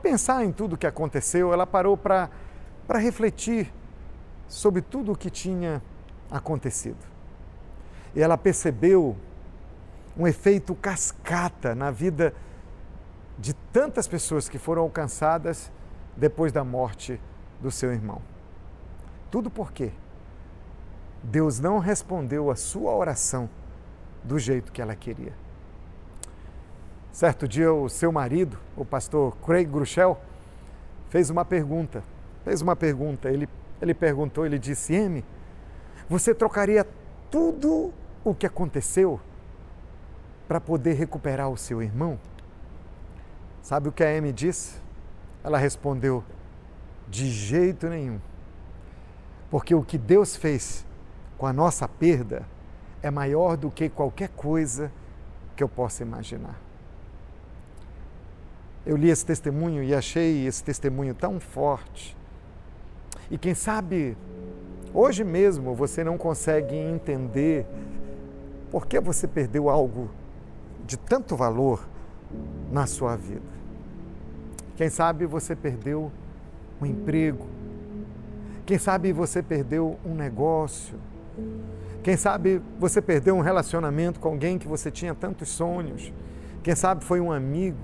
pensar 0.00 0.44
em 0.44 0.52
tudo 0.52 0.74
o 0.74 0.78
que 0.78 0.86
aconteceu, 0.86 1.52
ela 1.52 1.66
parou 1.66 1.96
para 1.96 2.30
refletir 3.00 3.72
sobre 4.48 4.82
tudo 4.82 5.12
o 5.12 5.16
que 5.16 5.30
tinha 5.30 5.82
acontecido. 6.30 7.06
E 8.14 8.22
ela 8.22 8.36
percebeu 8.38 9.16
um 10.16 10.26
efeito 10.26 10.74
cascata 10.74 11.74
na 11.74 11.90
vida 11.90 12.34
de 13.38 13.54
tantas 13.72 14.08
pessoas 14.08 14.48
que 14.48 14.58
foram 14.58 14.82
alcançadas 14.82 15.70
depois 16.16 16.50
da 16.50 16.64
morte 16.64 17.20
do 17.60 17.70
seu 17.70 17.92
irmão. 17.92 18.20
Tudo 19.30 19.50
porque 19.50 19.92
Deus 21.22 21.60
não 21.60 21.78
respondeu 21.78 22.50
a 22.50 22.56
sua 22.56 22.92
oração 22.92 23.48
do 24.24 24.38
jeito 24.38 24.72
que 24.72 24.82
ela 24.82 24.96
queria. 24.96 25.32
Certo 27.12 27.48
dia, 27.48 27.72
o 27.72 27.88
seu 27.88 28.12
marido, 28.12 28.58
o 28.76 28.84
pastor 28.84 29.36
Craig 29.38 29.68
Grushel, 29.68 30.20
fez 31.10 31.30
uma 31.30 31.44
pergunta. 31.44 32.02
Fez 32.44 32.60
uma 32.60 32.76
pergunta. 32.76 33.30
Ele, 33.30 33.48
ele 33.80 33.94
perguntou, 33.94 34.44
ele 34.44 34.58
disse: 34.58 34.96
Amy, 34.96 35.24
você 36.08 36.34
trocaria 36.34 36.86
tudo 37.30 37.92
o 38.24 38.34
que 38.34 38.46
aconteceu 38.46 39.20
para 40.46 40.60
poder 40.60 40.94
recuperar 40.94 41.48
o 41.50 41.56
seu 41.56 41.82
irmão? 41.82 42.18
Sabe 43.62 43.88
o 43.88 43.92
que 43.92 44.02
a 44.02 44.16
Amy 44.16 44.32
disse? 44.32 44.80
Ela 45.44 45.58
respondeu: 45.58 46.24
de 47.08 47.28
jeito 47.30 47.88
nenhum. 47.88 48.20
Porque 49.50 49.74
o 49.74 49.82
que 49.82 49.96
Deus 49.96 50.36
fez 50.36 50.84
com 51.36 51.46
a 51.46 51.52
nossa 51.52 51.88
perda 51.88 52.44
é 53.02 53.10
maior 53.10 53.56
do 53.56 53.70
que 53.70 53.88
qualquer 53.88 54.28
coisa 54.30 54.92
que 55.56 55.62
eu 55.62 55.68
possa 55.68 56.02
imaginar. 56.02 56.60
Eu 58.84 58.96
li 58.96 59.10
esse 59.10 59.24
testemunho 59.24 59.82
e 59.82 59.94
achei 59.94 60.46
esse 60.46 60.62
testemunho 60.62 61.14
tão 61.14 61.40
forte. 61.40 62.16
E 63.30 63.36
quem 63.36 63.54
sabe 63.54 64.16
hoje 64.92 65.24
mesmo 65.24 65.74
você 65.74 66.02
não 66.02 66.16
consegue 66.16 66.74
entender 66.74 67.66
por 68.70 68.86
que 68.86 69.00
você 69.00 69.26
perdeu 69.26 69.68
algo 69.68 70.10
de 70.86 70.96
tanto 70.96 71.36
valor 71.36 71.86
na 72.70 72.86
sua 72.86 73.16
vida. 73.16 73.58
Quem 74.76 74.88
sabe 74.88 75.26
você 75.26 75.56
perdeu 75.56 76.10
um 76.80 76.86
emprego. 76.86 77.46
Quem 78.64 78.78
sabe 78.78 79.12
você 79.12 79.42
perdeu 79.42 79.98
um 80.04 80.14
negócio. 80.14 80.98
Quem 82.02 82.16
sabe 82.16 82.62
você 82.78 83.02
perdeu 83.02 83.36
um 83.36 83.40
relacionamento 83.40 84.20
com 84.20 84.28
alguém 84.28 84.58
que 84.58 84.68
você 84.68 84.90
tinha 84.90 85.14
tantos 85.14 85.48
sonhos. 85.48 86.12
Quem 86.62 86.74
sabe 86.74 87.04
foi 87.04 87.20
um 87.20 87.32
amigo. 87.32 87.78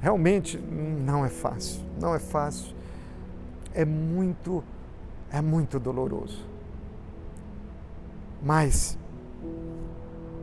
Realmente 0.00 0.58
não 0.58 1.24
é 1.24 1.28
fácil, 1.28 1.82
não 2.00 2.14
é 2.14 2.18
fácil. 2.18 2.74
É 3.74 3.84
muito, 3.84 4.64
é 5.30 5.40
muito 5.40 5.78
doloroso. 5.78 6.44
Mas, 8.42 8.98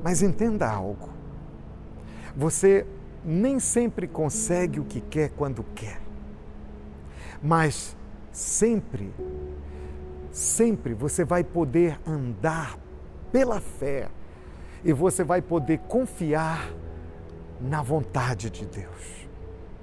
mas 0.03 0.21
entenda 0.21 0.69
algo. 0.69 1.09
Você 2.35 2.85
nem 3.25 3.59
sempre 3.59 4.07
consegue 4.07 4.79
o 4.79 4.85
que 4.85 5.01
quer 5.01 5.31
quando 5.31 5.63
quer, 5.75 5.99
mas 7.41 7.97
sempre, 8.31 9.11
sempre 10.31 10.93
você 10.93 11.25
vai 11.25 11.43
poder 11.43 11.99
andar 12.07 12.77
pela 13.31 13.59
fé 13.59 14.07
e 14.83 14.93
você 14.93 15.23
vai 15.23 15.41
poder 15.41 15.79
confiar 15.79 16.71
na 17.59 17.81
vontade 17.81 18.49
de 18.49 18.65
Deus. 18.65 19.27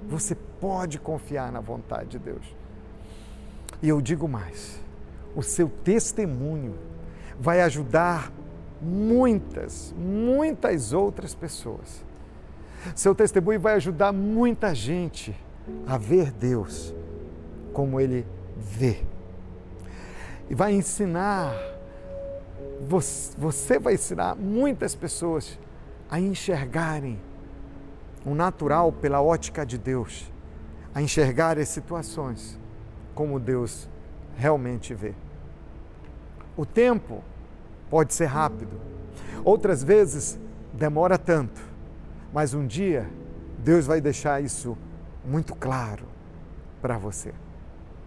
Você 0.07 0.33
pode 0.35 0.99
confiar 0.99 1.51
na 1.51 1.59
vontade 1.59 2.11
de 2.11 2.19
Deus. 2.19 2.55
E 3.81 3.89
eu 3.89 4.01
digo 4.01 4.27
mais: 4.27 4.79
o 5.35 5.41
seu 5.41 5.69
testemunho 5.83 6.75
vai 7.39 7.61
ajudar 7.61 8.31
muitas, 8.81 9.93
muitas 9.97 10.93
outras 10.93 11.33
pessoas 11.33 12.05
seu 12.93 13.15
testemunho 13.15 13.59
vai 13.59 13.75
ajudar 13.75 14.11
muita 14.11 14.75
gente 14.75 15.35
a 15.87 15.97
ver 15.97 16.31
Deus 16.31 16.93
como 17.73 17.99
Ele 17.99 18.27
vê. 18.57 19.03
E 20.49 20.53
vai 20.53 20.73
ensinar, 20.73 21.55
você 23.37 23.79
vai 23.79 23.95
ensinar 23.95 24.35
muitas 24.35 24.93
pessoas 24.93 25.57
a 26.09 26.19
enxergarem 26.19 27.19
o 28.23 28.35
natural 28.35 28.91
pela 28.91 29.21
ótica 29.21 29.65
de 29.65 29.77
Deus, 29.77 30.31
a 30.93 31.01
enxergar 31.01 31.57
as 31.57 31.69
situações 31.69 32.59
como 33.15 33.39
Deus 33.39 33.89
realmente 34.37 34.93
vê. 34.93 35.15
O 36.55 36.65
tempo 36.65 37.23
pode 37.89 38.13
ser 38.13 38.25
rápido, 38.25 38.79
outras 39.43 39.83
vezes 39.83 40.37
demora 40.73 41.17
tanto 41.17 41.75
mas 42.35 42.53
um 42.53 42.67
dia 42.67 43.09
Deus 43.59 43.85
vai 43.87 44.01
deixar 44.01 44.43
isso 44.43 44.77
muito 45.23 45.55
claro 45.55 46.03
para 46.81 46.97
você. 46.97 47.33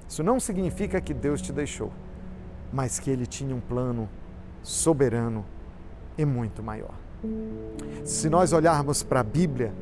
Isso 0.06 0.22
não 0.22 0.38
significa 0.38 1.00
que 1.00 1.14
Deus 1.14 1.40
te 1.40 1.50
deixou, 1.50 1.90
mas 2.70 2.98
que 2.98 3.10
Ele 3.10 3.24
tinha 3.24 3.56
um 3.56 3.60
plano 3.60 4.06
soberano 4.62 5.46
e 6.18 6.26
muito 6.26 6.62
maior. 6.62 6.92
Se 8.04 8.28
nós 8.28 8.52
olharmos 8.52 9.02
para 9.02 9.20
a 9.20 9.24
Bíblia, 9.24 9.72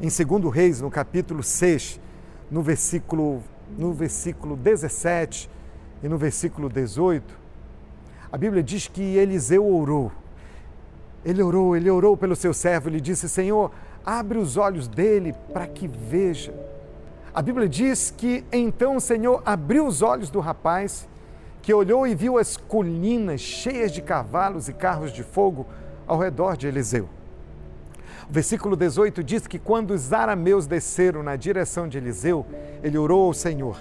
em 0.00 0.08
2 0.08 0.54
Reis, 0.54 0.80
no 0.80 0.92
capítulo 0.92 1.42
6, 1.42 2.00
no 2.48 2.62
versículo, 2.62 3.42
no 3.76 3.92
versículo 3.92 4.56
17 4.56 5.50
e 6.02 6.08
no 6.08 6.16
versículo 6.16 6.68
18, 6.68 7.38
a 8.30 8.38
Bíblia 8.38 8.62
diz 8.62 8.86
que 8.86 9.02
Eliseu 9.02 9.66
orou 9.66 10.12
ele 11.24 11.42
orou, 11.42 11.76
ele 11.76 11.90
orou 11.90 12.16
pelo 12.16 12.36
seu 12.36 12.54
servo, 12.54 12.88
ele 12.88 13.00
disse: 13.00 13.28
Senhor, 13.28 13.70
abre 14.04 14.38
os 14.38 14.56
olhos 14.56 14.86
dele 14.88 15.34
para 15.52 15.66
que 15.66 15.86
veja. 15.86 16.54
A 17.34 17.42
Bíblia 17.42 17.68
diz 17.68 18.10
que 18.10 18.44
então 18.52 18.96
o 18.96 19.00
Senhor 19.00 19.42
abriu 19.44 19.86
os 19.86 20.00
olhos 20.02 20.30
do 20.30 20.40
rapaz, 20.40 21.08
que 21.60 21.74
olhou 21.74 22.06
e 22.06 22.14
viu 22.14 22.38
as 22.38 22.56
colinas 22.56 23.40
cheias 23.40 23.92
de 23.92 24.00
cavalos 24.00 24.68
e 24.68 24.72
carros 24.72 25.12
de 25.12 25.22
fogo 25.22 25.66
ao 26.06 26.18
redor 26.18 26.56
de 26.56 26.66
Eliseu. 26.66 27.08
O 28.28 28.32
versículo 28.32 28.76
18 28.76 29.24
diz 29.24 29.46
que 29.46 29.58
quando 29.58 29.92
os 29.92 30.12
arameus 30.12 30.66
desceram 30.66 31.22
na 31.22 31.34
direção 31.34 31.88
de 31.88 31.96
Eliseu, 31.96 32.44
ele 32.82 32.98
orou 32.98 33.26
ao 33.26 33.32
Senhor: 33.32 33.80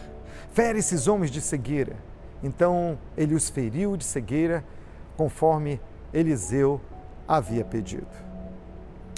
Fere 0.53 0.79
esses 0.79 1.07
homens 1.07 1.29
de 1.29 1.41
cegueira. 1.41 1.97
Então 2.41 2.97
ele 3.17 3.35
os 3.35 3.49
feriu 3.49 3.97
de 3.97 4.05
cegueira, 4.05 4.63
conforme 5.17 5.81
Eliseu 6.13 6.79
havia 7.27 7.65
pedido. 7.65 8.07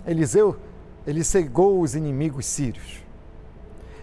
Eliseu, 0.07 0.57
ele 1.05 1.23
cegou 1.23 1.79
os 1.79 1.95
inimigos 1.95 2.47
sírios. 2.47 3.03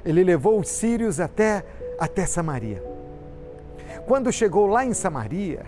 Ele 0.05 0.23
levou 0.23 0.61
os 0.61 0.69
sírios 0.69 1.19
até, 1.19 1.65
até 1.99 2.25
Samaria. 2.25 2.83
Quando 4.07 4.31
chegou 4.31 4.69
lá 4.69 4.85
em 4.85 4.95
Samaria, 4.95 5.67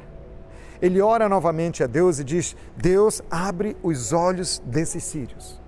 ele 0.81 1.01
ora 1.01 1.29
novamente 1.29 1.83
a 1.83 1.87
Deus 1.87 2.19
e 2.19 2.25
diz: 2.25 2.57
Deus, 2.77 3.23
abre 3.31 3.77
os 3.83 4.13
olhos 4.13 4.63
desses 4.65 5.05
sírios. 5.05 5.61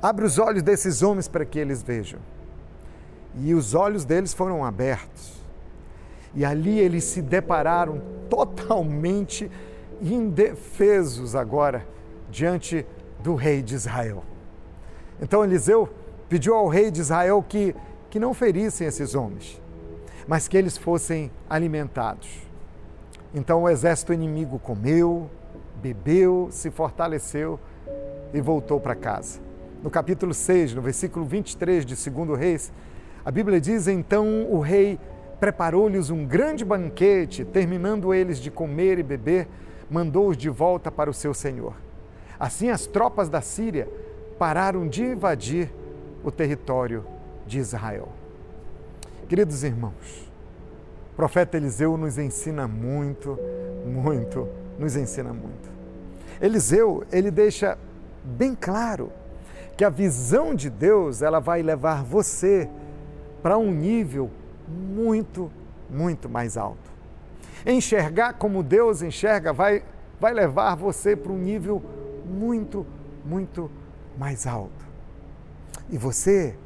Abre 0.00 0.24
os 0.24 0.38
olhos 0.38 0.62
desses 0.62 1.02
homens 1.02 1.28
para 1.28 1.44
que 1.44 1.58
eles 1.58 1.82
vejam. 1.82 2.18
E 3.36 3.54
os 3.54 3.74
olhos 3.74 4.04
deles 4.04 4.34
foram 4.34 4.64
abertos. 4.64 5.40
E 6.34 6.44
ali 6.44 6.78
eles 6.78 7.04
se 7.04 7.22
depararam 7.22 8.02
totalmente 8.28 9.50
indefesos 10.00 11.36
agora 11.36 11.86
diante 12.30 12.84
do 13.20 13.34
rei 13.34 13.62
de 13.62 13.74
Israel. 13.74 14.24
Então 15.20 15.44
Eliseu 15.44 15.88
pediu 16.28 16.54
ao 16.54 16.66
rei 16.66 16.90
de 16.90 17.00
Israel 17.00 17.44
que, 17.46 17.76
que 18.10 18.18
não 18.18 18.34
ferissem 18.34 18.86
esses 18.86 19.14
homens, 19.14 19.62
mas 20.26 20.48
que 20.48 20.56
eles 20.56 20.76
fossem 20.76 21.30
alimentados. 21.48 22.51
Então 23.34 23.62
o 23.62 23.68
exército 23.68 24.12
inimigo 24.12 24.58
comeu, 24.58 25.30
bebeu, 25.80 26.48
se 26.50 26.70
fortaleceu 26.70 27.58
e 28.32 28.40
voltou 28.40 28.78
para 28.78 28.94
casa. 28.94 29.40
No 29.82 29.90
capítulo 29.90 30.34
6, 30.34 30.74
no 30.74 30.82
versículo 30.82 31.24
23 31.24 31.84
de 31.84 32.10
2 32.10 32.38
Reis, 32.38 32.72
a 33.24 33.30
Bíblia 33.30 33.60
diz: 33.60 33.88
Então 33.88 34.46
o 34.50 34.60
rei 34.60 34.98
preparou-lhes 35.40 36.10
um 36.10 36.24
grande 36.24 36.64
banquete, 36.64 37.44
terminando 37.44 38.14
eles 38.14 38.38
de 38.38 38.50
comer 38.50 38.98
e 38.98 39.02
beber, 39.02 39.48
mandou-os 39.90 40.36
de 40.36 40.48
volta 40.48 40.90
para 40.90 41.10
o 41.10 41.14
seu 41.14 41.34
senhor. 41.34 41.74
Assim, 42.38 42.70
as 42.70 42.86
tropas 42.86 43.28
da 43.28 43.40
Síria 43.40 43.88
pararam 44.38 44.86
de 44.86 45.02
invadir 45.02 45.72
o 46.22 46.30
território 46.30 47.04
de 47.46 47.58
Israel. 47.58 48.08
Queridos 49.28 49.64
irmãos, 49.64 50.31
o 51.12 51.14
profeta 51.14 51.58
Eliseu 51.58 51.96
nos 51.98 52.16
ensina 52.16 52.66
muito, 52.66 53.38
muito, 53.84 54.48
nos 54.78 54.96
ensina 54.96 55.30
muito. 55.30 55.70
Eliseu, 56.40 57.04
ele 57.12 57.30
deixa 57.30 57.76
bem 58.24 58.54
claro 58.58 59.12
que 59.76 59.84
a 59.84 59.90
visão 59.90 60.54
de 60.54 60.70
Deus, 60.70 61.20
ela 61.20 61.38
vai 61.38 61.62
levar 61.62 62.02
você 62.02 62.68
para 63.42 63.58
um 63.58 63.70
nível 63.70 64.30
muito, 64.66 65.52
muito 65.90 66.30
mais 66.30 66.56
alto. 66.56 66.90
Enxergar 67.66 68.32
como 68.34 68.62
Deus 68.62 69.02
enxerga 69.02 69.52
vai, 69.52 69.84
vai 70.18 70.32
levar 70.32 70.74
você 70.76 71.14
para 71.14 71.30
um 71.30 71.38
nível 71.38 71.82
muito, 72.24 72.86
muito 73.24 73.70
mais 74.16 74.46
alto. 74.46 74.82
E 75.90 75.98
você, 75.98 76.56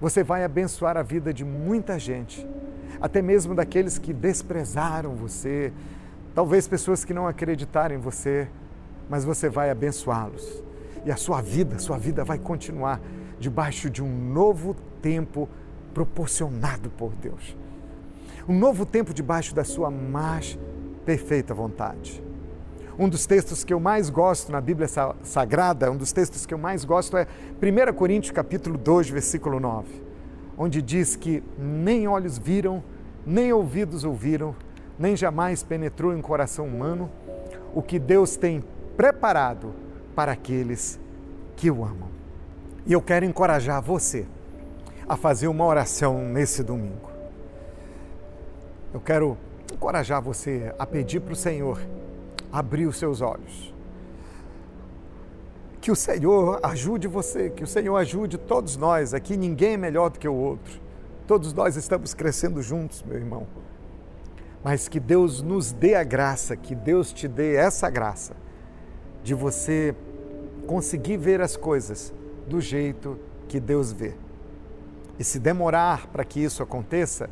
você 0.00 0.22
vai 0.22 0.44
abençoar 0.44 0.96
a 0.96 1.02
vida 1.02 1.34
de 1.34 1.44
muita 1.44 1.98
gente 1.98 2.46
até 3.02 3.20
mesmo 3.20 3.52
daqueles 3.52 3.98
que 3.98 4.12
desprezaram 4.12 5.16
você, 5.16 5.72
talvez 6.36 6.68
pessoas 6.68 7.04
que 7.04 7.12
não 7.12 7.26
acreditaram 7.26 7.96
em 7.96 7.98
você, 7.98 8.48
mas 9.10 9.24
você 9.24 9.48
vai 9.48 9.70
abençoá-los. 9.70 10.62
E 11.04 11.10
a 11.10 11.16
sua 11.16 11.42
vida, 11.42 11.80
sua 11.80 11.98
vida 11.98 12.22
vai 12.22 12.38
continuar 12.38 13.00
debaixo 13.40 13.90
de 13.90 14.00
um 14.00 14.32
novo 14.32 14.76
tempo 15.02 15.48
proporcionado 15.92 16.90
por 16.90 17.12
Deus. 17.14 17.56
Um 18.48 18.56
novo 18.56 18.86
tempo 18.86 19.12
debaixo 19.12 19.52
da 19.52 19.64
sua 19.64 19.90
mais 19.90 20.56
perfeita 21.04 21.52
vontade. 21.52 22.22
Um 22.96 23.08
dos 23.08 23.26
textos 23.26 23.64
que 23.64 23.74
eu 23.74 23.80
mais 23.80 24.10
gosto 24.10 24.52
na 24.52 24.60
Bíblia 24.60 24.86
Sagrada, 25.24 25.90
um 25.90 25.96
dos 25.96 26.12
textos 26.12 26.46
que 26.46 26.54
eu 26.54 26.58
mais 26.58 26.84
gosto 26.84 27.16
é 27.16 27.26
1 27.60 27.92
Coríntios 27.94 28.30
capítulo 28.30 28.78
2, 28.78 29.10
versículo 29.10 29.58
9, 29.58 29.88
onde 30.56 30.80
diz 30.80 31.16
que 31.16 31.42
nem 31.58 32.06
olhos 32.06 32.38
viram, 32.38 32.82
nem 33.26 33.52
ouvidos 33.52 34.04
ouviram, 34.04 34.54
nem 34.98 35.16
jamais 35.16 35.62
penetrou 35.62 36.16
em 36.16 36.20
coração 36.20 36.66
humano 36.66 37.10
o 37.74 37.82
que 37.82 37.98
Deus 37.98 38.36
tem 38.36 38.62
preparado 38.96 39.72
para 40.14 40.32
aqueles 40.32 40.98
que 41.56 41.70
o 41.70 41.84
amam. 41.84 42.08
E 42.84 42.92
eu 42.92 43.00
quero 43.00 43.24
encorajar 43.24 43.80
você 43.80 44.26
a 45.08 45.16
fazer 45.16 45.46
uma 45.46 45.64
oração 45.64 46.24
nesse 46.24 46.62
domingo. 46.62 47.10
Eu 48.92 49.00
quero 49.00 49.38
encorajar 49.72 50.20
você 50.20 50.74
a 50.78 50.84
pedir 50.84 51.20
para 51.20 51.32
o 51.32 51.36
Senhor 51.36 51.80
abrir 52.52 52.86
os 52.86 52.98
seus 52.98 53.20
olhos. 53.20 53.72
Que 55.80 55.90
o 55.90 55.96
Senhor 55.96 56.60
ajude 56.62 57.08
você, 57.08 57.50
que 57.50 57.64
o 57.64 57.66
Senhor 57.66 57.96
ajude 57.96 58.36
todos 58.36 58.76
nós. 58.76 59.14
Aqui 59.14 59.36
ninguém 59.36 59.74
é 59.74 59.76
melhor 59.76 60.10
do 60.10 60.18
que 60.18 60.28
o 60.28 60.34
outro 60.34 60.81
Todos 61.32 61.54
nós 61.54 61.76
estamos 61.76 62.12
crescendo 62.12 62.60
juntos, 62.60 63.02
meu 63.02 63.16
irmão. 63.16 63.46
Mas 64.62 64.86
que 64.86 65.00
Deus 65.00 65.40
nos 65.40 65.72
dê 65.72 65.94
a 65.94 66.04
graça, 66.04 66.54
que 66.54 66.74
Deus 66.74 67.10
te 67.10 67.26
dê 67.26 67.56
essa 67.56 67.88
graça 67.88 68.36
de 69.24 69.32
você 69.32 69.96
conseguir 70.66 71.16
ver 71.16 71.40
as 71.40 71.56
coisas 71.56 72.12
do 72.46 72.60
jeito 72.60 73.18
que 73.48 73.58
Deus 73.58 73.90
vê. 73.92 74.12
E 75.18 75.24
se 75.24 75.38
demorar 75.38 76.06
para 76.08 76.22
que 76.22 76.38
isso 76.38 76.62
aconteça, 76.62 77.30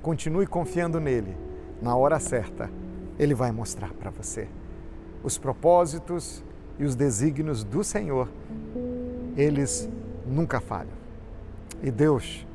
continue 0.00 0.46
confiando 0.46 1.00
nele. 1.00 1.36
Na 1.82 1.96
hora 1.96 2.20
certa, 2.20 2.70
ele 3.18 3.34
vai 3.34 3.50
mostrar 3.50 3.92
para 3.94 4.10
você 4.12 4.46
os 5.24 5.38
propósitos 5.38 6.44
e 6.78 6.84
os 6.84 6.94
desígnios 6.94 7.64
do 7.64 7.82
Senhor. 7.82 8.28
Eles 9.36 9.88
nunca 10.24 10.60
falham. 10.60 11.00
E 11.82 11.90
Deus 11.90 12.46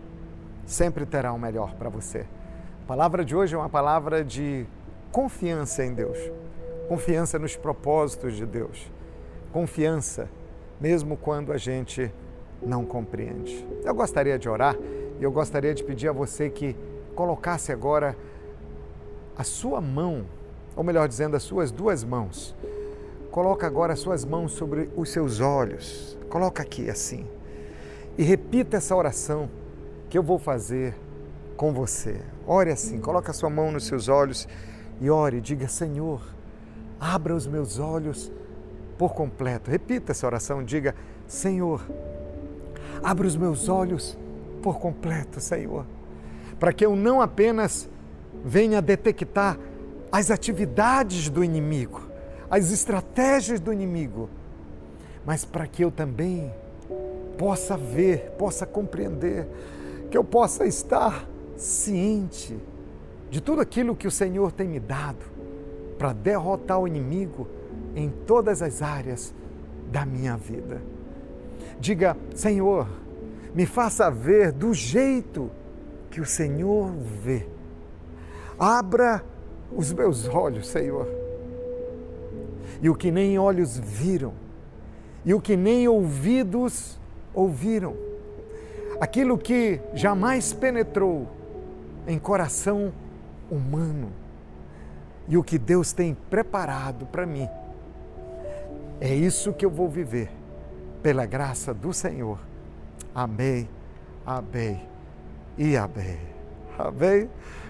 sempre 0.66 1.06
terá 1.06 1.32
o 1.32 1.40
melhor 1.40 1.76
para 1.76 1.90
você. 1.90 2.26
A 2.84 2.88
palavra 2.88 3.24
de 3.24 3.36
hoje 3.36 3.56
é 3.56 3.58
uma 3.58 3.70
palavra 3.70 4.24
de 4.24 4.66
confiança 5.12 5.84
em 5.84 5.94
Deus, 5.94 6.18
confiança 6.88 7.40
nos 7.40 7.56
propósitos 7.56 8.36
de 8.36 8.46
Deus, 8.46 8.92
confiança 9.52 10.30
mesmo 10.80 11.16
quando 11.16 11.52
a 11.52 11.58
gente 11.58 12.12
não 12.62 12.86
compreende. 12.86 13.66
Eu 13.84 13.94
gostaria 13.94 14.38
de 14.38 14.50
orar 14.50 14.76
e 15.20 15.24
eu 15.24 15.32
gostaria 15.32 15.74
de 15.74 15.84
pedir 15.84 16.10
a 16.10 16.12
você 16.12 16.50
que 16.50 16.76
colocasse 17.16 17.72
agora 17.72 18.16
a 19.38 19.44
sua 19.44 19.80
mão, 19.82 20.26
ou 20.76 20.84
melhor 20.84 21.08
dizendo, 21.08 21.36
as 21.36 21.44
suas 21.44 21.72
duas 21.72 22.04
mãos. 22.04 22.56
Coloca 23.32 23.68
agora 23.68 23.94
as 23.94 24.00
suas 24.00 24.24
mãos 24.24 24.54
sobre 24.54 24.90
os 24.96 25.10
seus 25.10 25.40
olhos. 25.40 26.18
Coloca 26.30 26.64
aqui 26.64 26.90
assim. 26.90 27.28
E 28.18 28.24
repita 28.24 28.78
essa 28.78 28.96
oração 28.96 29.50
que 30.16 30.20
eu 30.20 30.24
vou 30.24 30.40
fazer 30.40 30.96
com 31.58 31.74
você. 31.74 32.22
Ore 32.48 32.72
assim, 32.72 33.02
coloque 33.02 33.30
a 33.30 33.34
sua 33.34 33.50
mão 33.50 33.70
nos 33.70 33.86
seus 33.86 34.08
olhos 34.08 34.48
e 35.02 35.10
ore, 35.10 35.42
diga: 35.42 35.68
Senhor, 35.68 36.22
abra 36.98 37.36
os 37.36 37.46
meus 37.46 37.80
olhos 37.80 38.32
por 38.98 39.14
completo. 39.14 39.70
Repita 39.70 40.14
essa 40.14 40.26
oração, 40.26 40.64
diga: 40.64 40.96
Senhor, 41.28 41.86
abra 43.04 43.28
os 43.28 43.36
meus 43.36 43.68
olhos 43.68 44.18
por 44.64 44.80
completo, 44.80 45.42
Senhor, 45.42 45.86
para 46.62 46.72
que 46.72 46.86
eu 46.86 46.96
não 46.96 47.20
apenas 47.20 47.90
venha 48.42 48.82
detectar 48.82 49.60
as 50.10 50.32
atividades 50.32 51.28
do 51.28 51.44
inimigo, 51.44 52.02
as 52.50 52.72
estratégias 52.72 53.60
do 53.60 53.74
inimigo, 53.74 54.30
mas 55.26 55.44
para 55.44 55.68
que 55.68 55.84
eu 55.84 55.92
também 55.92 56.54
possa 57.38 57.76
ver, 57.76 58.34
possa 58.38 58.66
compreender 58.66 59.46
que 60.16 60.18
eu 60.18 60.24
possa 60.24 60.66
estar 60.66 61.28
ciente 61.58 62.58
de 63.30 63.42
tudo 63.42 63.60
aquilo 63.60 63.94
que 63.94 64.08
o 64.08 64.12
Senhor 64.12 64.50
tem 64.50 64.66
me 64.66 64.80
dado 64.80 65.26
para 65.98 66.14
derrotar 66.14 66.80
o 66.80 66.88
inimigo 66.88 67.46
em 67.94 68.10
todas 68.26 68.62
as 68.62 68.82
áreas 68.82 69.36
da 69.92 70.06
minha 70.06 70.38
vida. 70.38 70.82
Diga, 71.82 72.16
Senhor, 72.34 72.88
me 73.54 73.66
faça 73.66 74.10
ver 74.10 74.54
do 74.54 74.74
jeito 74.74 75.52
que 76.10 76.22
o 76.22 76.26
Senhor 76.26 76.94
vê. 77.22 77.46
Abra 78.58 79.22
os 79.70 79.92
meus 79.92 80.30
olhos, 80.30 80.70
Senhor. 80.70 81.10
e 82.82 82.90
o 82.90 82.96
que 82.96 83.12
nem 83.12 83.38
olhos 83.38 83.78
viram, 83.78 84.32
e 85.26 85.34
o 85.34 85.42
que 85.42 85.58
nem 85.58 85.90
ouvidos 85.90 86.98
ouviram, 87.34 88.15
aquilo 89.00 89.38
que 89.38 89.80
jamais 89.94 90.54
penetrou 90.54 91.28
em 92.08 92.20
coração 92.20 92.94
humano, 93.50 94.12
e 95.28 95.38
o 95.38 95.44
que 95.44 95.58
Deus 95.58 95.92
tem 95.92 96.16
preparado 96.30 97.06
para 97.06 97.26
mim. 97.26 97.50
É 99.02 99.14
isso 99.14 99.54
que 99.54 99.66
eu 99.66 99.70
vou 99.70 99.90
viver, 99.90 100.30
pela 101.02 101.26
graça 101.26 101.74
do 101.74 101.92
Senhor. 101.94 102.40
Amém, 103.14 103.68
amém 104.26 104.82
e 105.58 105.76
amém. 105.76 106.20
Amém? 106.78 107.30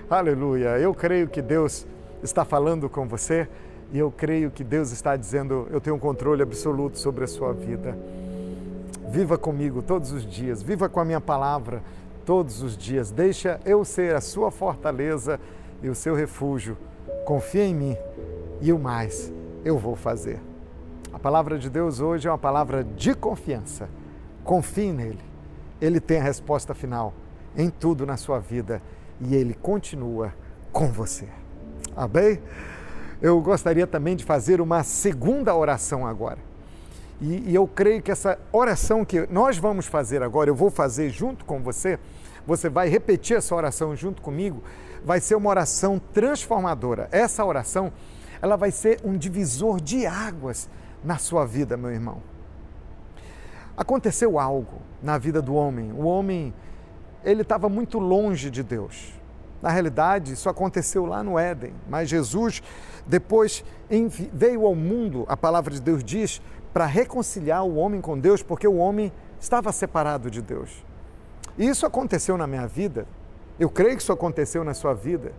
Aleluia. 0.10 0.78
Eu 0.78 0.94
creio 0.94 1.28
que 1.28 1.42
Deus 1.42 1.86
está 2.22 2.44
falando 2.44 2.90
com 2.90 3.08
você 3.08 3.48
e 3.92 4.00
eu 4.00 4.12
creio 4.12 4.52
que 4.52 4.64
Deus 4.64 4.92
está 4.92 5.16
dizendo: 5.16 5.68
eu 5.72 5.80
tenho 5.80 5.96
um 5.96 6.00
controle 6.00 6.42
absoluto 6.42 6.98
sobre 6.98 7.24
a 7.24 7.28
sua 7.28 7.54
vida. 7.54 7.98
Viva 9.10 9.38
comigo 9.38 9.82
todos 9.82 10.12
os 10.12 10.26
dias, 10.26 10.62
viva 10.62 10.90
com 10.90 11.00
a 11.00 11.06
minha 11.06 11.22
palavra 11.22 11.82
todos 12.26 12.62
os 12.62 12.76
dias. 12.76 13.12
Deixa 13.12 13.60
eu 13.66 13.86
ser 13.86 14.16
a 14.16 14.22
sua 14.22 14.52
fortaleza 14.52 15.40
e 15.82 15.90
o 15.90 15.96
seu 15.96 16.16
refúgio. 16.16 16.78
Confia 17.24 17.66
em 17.66 17.76
mim 17.76 17.98
e 18.62 18.74
o 18.74 18.80
mais 18.80 19.32
eu 19.64 19.78
vou 19.78 19.96
fazer. 19.96 20.40
A 21.14 21.20
palavra 21.20 21.58
de 21.58 21.70
Deus 21.70 22.00
hoje 22.00 22.28
é 22.28 22.32
uma 22.32 22.38
palavra 22.38 22.84
de 22.84 23.14
confiança. 23.14 23.88
Confie 24.44 24.92
nele. 24.92 25.24
Ele 25.80 26.00
tem 26.00 26.20
a 26.20 26.24
resposta 26.24 26.74
final 26.74 27.14
em 27.56 27.70
tudo 27.70 28.06
na 28.06 28.18
sua 28.18 28.40
vida 28.40 28.82
e 29.22 29.36
ele 29.36 29.54
continua 29.54 30.34
com 30.72 30.88
você. 30.92 31.28
Amém? 31.96 32.42
Eu 33.22 33.40
gostaria 33.42 33.88
também 33.88 34.16
de 34.16 34.24
fazer 34.26 34.60
uma 34.60 34.84
segunda 34.84 35.56
oração 35.56 36.06
agora. 36.06 36.40
E, 37.22 37.52
e, 37.52 37.56
eu 37.56 37.68
creio 37.68 38.02
que 38.02 38.12
essa 38.12 38.38
oração 38.52 39.06
que 39.06 39.28
nós 39.32 39.58
vamos 39.58 39.86
fazer 39.86 40.22
agora, 40.22 40.50
eu 40.50 40.56
vou 40.56 40.70
fazer 40.70 41.10
junto 41.10 41.46
com 41.46 41.62
você, 41.62 41.98
você 42.46 42.70
vai 42.70 42.90
repetir 42.90 43.38
essa 43.38 43.56
oração 43.56 43.96
junto 43.96 44.22
comigo, 44.22 44.62
vai 45.04 45.20
ser 45.20 45.36
uma 45.36 45.50
oração 45.50 46.00
transformadora. 46.14 47.08
Essa 47.12 47.46
oração, 47.46 47.92
ela 48.42 48.56
vai 48.56 48.72
ser 48.72 49.00
um 49.04 49.18
divisor 49.18 49.80
de 49.80 50.06
águas 50.06 50.70
na 51.04 51.18
sua 51.18 51.46
vida, 51.46 51.78
meu 51.78 51.92
irmão. 51.92 52.22
Aconteceu 53.78 54.40
algo 54.40 54.82
na 55.02 55.18
vida 55.18 55.42
do 55.42 55.54
homem. 55.54 55.92
O 55.92 56.06
homem, 56.06 56.54
ele 57.24 57.42
estava 57.42 57.70
muito 57.70 58.00
longe 58.00 58.50
de 58.50 58.64
Deus. 58.64 59.14
Na 59.62 59.70
realidade, 59.70 60.34
isso 60.34 60.48
aconteceu 60.48 61.06
lá 61.06 61.24
no 61.24 61.40
Éden, 61.40 61.74
mas 61.90 62.10
Jesus 62.10 62.62
depois 63.08 63.64
veio 64.34 64.66
ao 64.66 64.76
mundo, 64.76 65.26
a 65.28 65.38
palavra 65.38 65.74
de 65.74 65.82
Deus 65.82 66.04
diz, 66.04 66.42
para 66.76 66.86
reconciliar 66.86 67.64
o 67.64 67.78
homem 67.78 68.02
com 68.02 68.20
Deus, 68.20 68.44
porque 68.44 68.68
o 68.68 68.76
homem 68.76 69.10
estava 69.40 69.72
separado 69.72 70.30
de 70.30 70.42
Deus. 70.42 70.84
E 71.58 71.66
isso 71.66 71.86
aconteceu 71.86 72.38
na 72.38 72.46
minha 72.46 72.68
vida, 72.68 73.08
eu 73.58 73.70
creio 73.70 73.96
que 73.96 74.02
isso 74.02 74.12
aconteceu 74.12 74.62
na 74.62 74.74
sua 74.74 74.94
vida. 74.94 75.32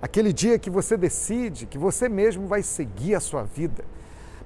Aquele 0.00 0.32
dia 0.32 0.56
que 0.56 0.70
você 0.70 0.96
decide 0.96 1.66
que 1.66 1.76
você 1.76 2.08
mesmo 2.08 2.46
vai 2.46 2.62
seguir 2.62 3.16
a 3.16 3.18
sua 3.18 3.42
vida 3.42 3.84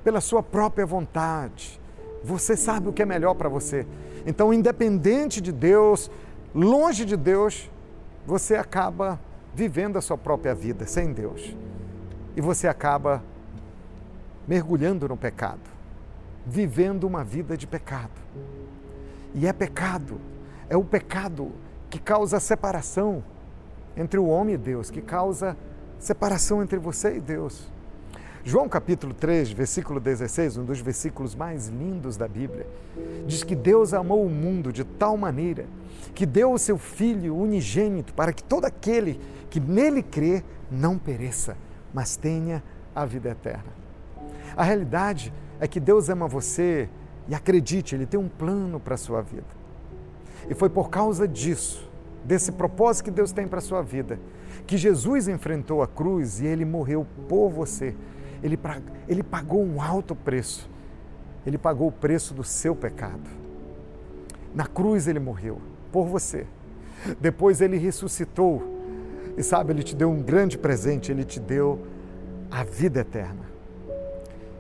pela 0.03 0.23
sua 0.23 0.43
própria 0.43 0.87
vontade. 0.87 1.79
Você 2.25 2.57
sabe 2.57 2.89
o 2.89 2.95
que 2.95 3.03
é 3.03 3.05
melhor 3.05 3.35
para 3.35 3.51
você. 3.51 3.87
Então, 4.25 4.55
independente 4.55 5.39
de 5.39 5.53
Deus, 5.53 6.11
longe 6.55 7.05
de 7.05 7.15
Deus, 7.15 7.71
você 8.27 8.57
acaba 8.57 9.21
vivendo 9.55 9.99
a 9.99 10.01
sua 10.01 10.17
própria 10.17 10.55
vida 10.55 10.87
sem 10.87 11.13
Deus. 11.13 11.55
E 12.35 12.41
você 12.41 12.67
acaba 12.67 13.23
mergulhando 14.49 15.07
no 15.07 15.17
pecado, 15.19 15.61
vivendo 16.47 17.05
uma 17.05 17.25
vida 17.25 17.57
de 17.57 17.67
pecado. 17.67 18.21
E 19.35 19.47
é 19.47 19.53
pecado, 19.53 20.21
é 20.69 20.77
o 20.77 20.85
pecado 20.85 21.53
que 21.89 21.99
causa 21.99 22.41
separação 22.41 23.23
entre 23.97 24.19
o 24.19 24.27
homem 24.27 24.55
e 24.55 24.59
Deus, 24.59 24.91
que 24.91 25.03
causa 25.03 25.57
separação 25.99 26.63
entre 26.63 26.79
você 26.79 27.17
e 27.17 27.21
Deus. 27.21 27.71
João 28.43 28.69
capítulo 28.69 29.13
3, 29.13 29.53
versículo 29.53 30.01
16, 30.01 30.57
um 30.57 30.65
dos 30.65 30.81
versículos 30.81 31.35
mais 31.35 31.69
lindos 31.69 32.17
da 32.17 32.27
Bíblia, 32.27 32.67
diz 33.27 33.45
que 33.45 33.55
Deus 33.55 33.93
amou 33.93 34.25
o 34.25 34.31
mundo 34.31 34.73
de 34.73 34.83
tal 34.83 35.17
maneira 35.17 35.67
que 36.15 36.25
deu 36.25 36.53
o 36.53 36.59
seu 36.59 36.79
Filho 36.79 37.37
unigênito 37.37 38.15
para 38.15 38.33
que 38.33 38.43
todo 38.43 38.65
aquele 38.65 39.21
que 39.51 39.61
nele 39.61 40.03
crê 40.03 40.43
não 40.71 40.99
pereça, 40.99 41.57
mas 41.93 42.17
tenha 42.17 42.63
a 42.95 43.05
vida 43.05 43.29
eterna. 43.29 43.73
A 44.57 44.63
realidade 44.63 45.33
é 45.33 45.50
que 45.67 45.81
Deus 45.81 46.09
ama 46.09 46.27
você 46.27 46.89
e 47.29 47.35
acredite, 47.35 47.95
Ele 47.95 48.07
tem 48.07 48.19
um 48.19 48.29
plano 48.29 48.81
para 48.81 48.95
a 48.95 48.99
sua 48.99 49.21
vida. 49.21 49.61
E 50.49 50.55
foi 50.55 50.69
por 50.69 50.91
causa 50.91 51.29
disso, 51.29 51.89
desse 52.25 52.53
propósito 52.53 53.05
que 53.05 53.11
Deus 53.11 53.33
tem 53.33 53.47
para 53.47 53.59
a 53.59 53.63
sua 53.63 53.83
vida, 53.83 54.19
que 54.67 54.77
Jesus 54.77 55.29
enfrentou 55.29 55.83
a 55.83 55.87
cruz 55.87 56.41
e 56.41 56.47
Ele 56.47 56.65
morreu 56.65 57.07
por 57.29 57.51
você 57.51 57.95
ele, 58.43 58.59
ele 59.09 59.23
pagou 59.23 59.63
um 59.63 59.81
alto 59.81 60.15
preço. 60.15 60.69
Ele 61.47 61.59
pagou 61.59 61.89
o 61.89 61.93
preço 61.93 62.35
do 62.35 62.45
seu 62.45 62.75
pecado. 62.75 63.29
Na 64.55 64.67
cruz 64.67 65.07
ele 65.07 65.19
morreu 65.19 65.61
por 65.93 66.07
você. 66.07 66.47
Depois 67.21 67.61
ele 67.61 67.77
ressuscitou. 67.77 68.63
E 69.37 69.43
sabe, 69.43 69.73
ele 69.73 69.83
te 69.83 69.95
deu 69.95 70.11
um 70.11 70.23
grande 70.23 70.59
presente, 70.59 71.11
ele 71.11 71.25
te 71.25 71.39
deu 71.39 71.79
a 72.51 72.65
vida 72.65 73.01
eterna. 73.01 73.50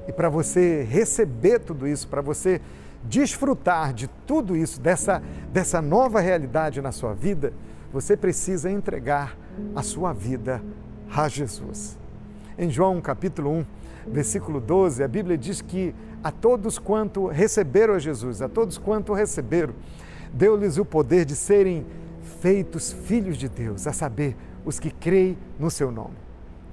E 0.09 0.12
para 0.12 0.28
você 0.28 0.82
receber 0.82 1.61
tudo 1.61 1.86
isso, 1.86 2.09
para 2.09 2.20
você 2.20 2.61
desfrutar 3.05 3.92
de 3.92 4.09
tudo 4.26 4.57
isso, 4.57 4.80
dessa, 4.80 5.22
dessa 5.53 5.80
nova 5.80 6.20
realidade 6.20 6.82
na 6.82 6.92
sua 6.92 7.14
vida, 7.14 7.53
você 7.92 8.16
precisa 8.16 8.70
entregar 8.70 9.36
a 9.74 9.82
sua 9.82 10.12
vida 10.12 10.62
a 11.11 11.28
Jesus. 11.28 11.98
Em 12.59 12.70
João 12.70 13.01
capítulo 13.01 13.51
1, 13.51 13.66
versículo 14.09 14.61
12, 14.61 15.03
a 15.03 15.09
Bíblia 15.09 15.36
diz 15.36 15.61
que 15.61 15.94
a 16.22 16.30
todos 16.30 16.78
quanto 16.78 17.26
receberam 17.26 17.94
a 17.94 17.98
Jesus, 17.98 18.42
a 18.42 18.48
todos 18.48 18.76
quanto 18.78 19.12
receberam, 19.12 19.74
deu-lhes 20.32 20.78
o 20.78 20.84
poder 20.84 21.24
de 21.24 21.34
serem 21.34 21.86
feitos 22.40 22.92
filhos 22.92 23.36
de 23.36 23.48
Deus, 23.48 23.86
a 23.86 23.92
saber, 23.92 24.36
os 24.64 24.78
que 24.78 24.90
creem 24.90 25.38
no 25.59 25.70
seu 25.70 25.90
nome. 25.90 26.16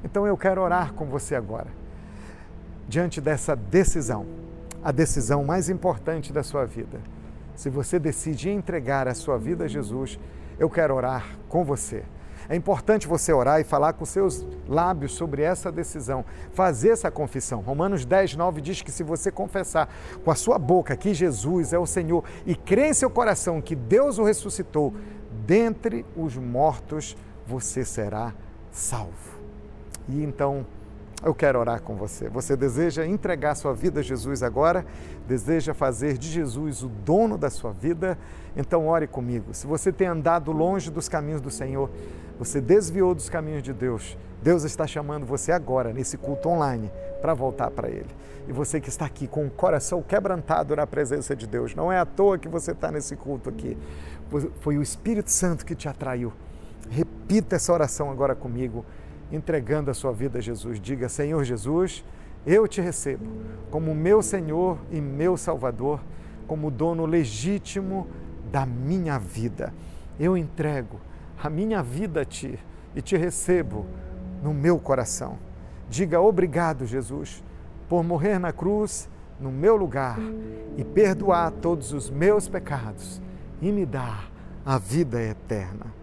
Então 0.04 0.28
eu 0.28 0.38
quero 0.38 0.62
orar 0.62 0.94
com 0.94 1.06
você 1.06 1.36
agora, 1.36 1.68
diante 2.88 3.20
dessa 3.20 3.56
decisão, 3.56 4.26
a 4.84 4.92
decisão 4.92 5.44
mais 5.44 5.70
importante 5.70 6.32
da 6.32 6.44
sua 6.44 6.66
vida. 6.66 7.00
Se 7.56 7.70
você 7.70 8.00
decide 8.00 8.50
entregar 8.50 9.08
a 9.08 9.14
sua 9.14 9.38
vida 9.38 9.66
a 9.66 9.68
Jesus, 9.68 10.20
eu 10.60 10.70
quero 10.70 10.96
orar 10.96 11.26
com 11.50 11.64
você. 11.64 12.04
É 12.50 12.56
importante 12.56 13.08
você 13.08 13.34
orar 13.34 13.60
e 13.60 13.66
falar 13.66 13.94
com 13.94 14.06
seus 14.06 14.46
lábios 14.68 15.14
sobre 15.14 15.42
essa 15.42 15.70
decisão, 15.70 16.24
fazer 16.54 16.90
essa 16.90 17.12
confissão. 17.12 17.60
Romanos 17.60 18.06
10, 18.06 18.36
9 18.36 18.62
diz 18.62 18.82
que 18.82 18.92
se 18.92 19.04
você 19.04 19.30
confessar 19.32 19.90
com 20.24 20.32
a 20.32 20.36
sua 20.36 20.58
boca 20.58 20.96
que 20.96 21.14
Jesus 21.14 21.74
é 21.74 21.80
o 21.80 21.86
Senhor 21.86 22.24
e 22.46 22.56
crer 22.56 22.92
em 22.92 22.94
seu 22.94 23.10
coração 23.10 23.62
que 23.62 23.76
Deus 23.76 24.18
o 24.18 24.24
ressuscitou, 24.24 24.94
dentre 25.46 26.06
os 26.16 26.38
mortos 26.38 27.18
você 27.46 27.84
será 27.84 28.34
salvo. 28.72 29.38
E 30.08 30.24
então, 30.24 30.66
eu 31.24 31.34
quero 31.34 31.60
orar 31.60 31.82
com 31.82 31.96
você. 31.96 32.30
Você 32.30 32.56
deseja 32.56 33.06
entregar 33.06 33.56
sua 33.56 33.74
vida 33.74 34.02
a 34.02 34.04
Jesus 34.04 34.44
agora? 34.44 34.86
Deseja 35.28 35.74
fazer 35.74 36.18
de 36.18 36.30
Jesus 36.30 36.84
o 36.84 36.88
dono 36.88 37.38
da 37.38 37.50
sua 37.50 37.72
vida? 37.72 38.18
Então, 38.56 38.88
ore 38.88 39.08
comigo. 39.08 39.54
Se 39.54 39.66
você 39.66 39.92
tem 39.92 40.08
andado 40.08 40.52
longe 40.52 40.92
dos 40.92 41.10
caminhos 41.10 41.42
do 41.42 41.50
Senhor, 41.50 41.90
você 42.38 42.62
desviou 42.62 43.16
dos 43.16 43.30
caminhos 43.30 43.64
de 43.64 43.74
Deus, 43.74 44.16
Deus 44.44 44.64
está 44.64 44.86
chamando 44.86 45.26
você 45.26 45.52
agora, 45.52 45.92
nesse 45.92 46.18
culto 46.18 46.50
online, 46.50 46.92
para 47.20 47.34
voltar 47.34 47.72
para 47.72 47.90
Ele. 47.90 48.10
E 48.48 48.52
você 48.52 48.80
que 48.80 48.90
está 48.90 49.06
aqui 49.06 49.28
com 49.28 49.48
o 49.48 49.50
coração 49.50 50.04
quebrantado 50.04 50.76
na 50.76 50.86
presença 50.86 51.36
de 51.36 51.48
Deus, 51.48 51.74
não 51.74 51.92
é 51.92 51.98
à 51.98 52.06
toa 52.06 52.38
que 52.38 52.48
você 52.48 52.72
está 52.72 52.92
nesse 52.92 53.16
culto 53.16 53.50
aqui. 53.50 53.76
Foi 54.60 54.78
o 54.78 54.84
Espírito 54.84 55.32
Santo 55.32 55.66
que 55.66 55.76
te 55.76 55.90
atraiu. 55.90 56.32
Repita 56.90 57.56
essa 57.56 57.74
oração 57.74 58.12
agora 58.12 58.36
comigo 58.36 58.86
entregando 59.32 59.92
a 59.92 59.94
sua 59.94 60.12
vida 60.12 60.40
a 60.40 60.42
Jesus. 60.42 60.80
Diga: 60.80 61.10
Senhor 61.10 61.44
Jesus, 61.44 62.04
eu 62.46 62.68
te 62.68 62.82
recebo 62.82 63.26
como 63.70 63.94
meu 63.94 64.22
Senhor 64.22 64.78
e 64.92 65.02
meu 65.02 65.36
Salvador, 65.38 66.00
como 66.48 66.72
dono 66.72 67.06
legítimo 67.06 68.08
da 68.52 68.66
minha 68.66 69.18
vida. 69.18 69.74
Eu 70.20 70.38
entrego 70.38 71.00
a 71.42 71.50
minha 71.50 71.84
vida 71.84 72.22
a 72.22 72.26
ti 72.26 72.58
e 72.96 73.02
te 73.02 73.18
recebo 73.18 73.86
no 74.42 74.54
meu 74.54 74.80
coração. 74.80 75.38
Diga 75.90 76.20
obrigado, 76.20 76.86
Jesus, 76.86 77.44
por 77.88 78.04
morrer 78.04 78.40
na 78.40 78.52
cruz 78.52 79.10
no 79.40 79.52
meu 79.52 79.76
lugar 79.76 80.18
e 80.78 80.84
perdoar 80.84 81.52
todos 81.52 81.94
os 81.94 82.10
meus 82.10 82.48
pecados 82.50 83.22
e 83.62 83.72
me 83.72 83.86
dar 83.86 84.32
a 84.66 84.78
vida 84.78 85.22
eterna. 85.22 85.94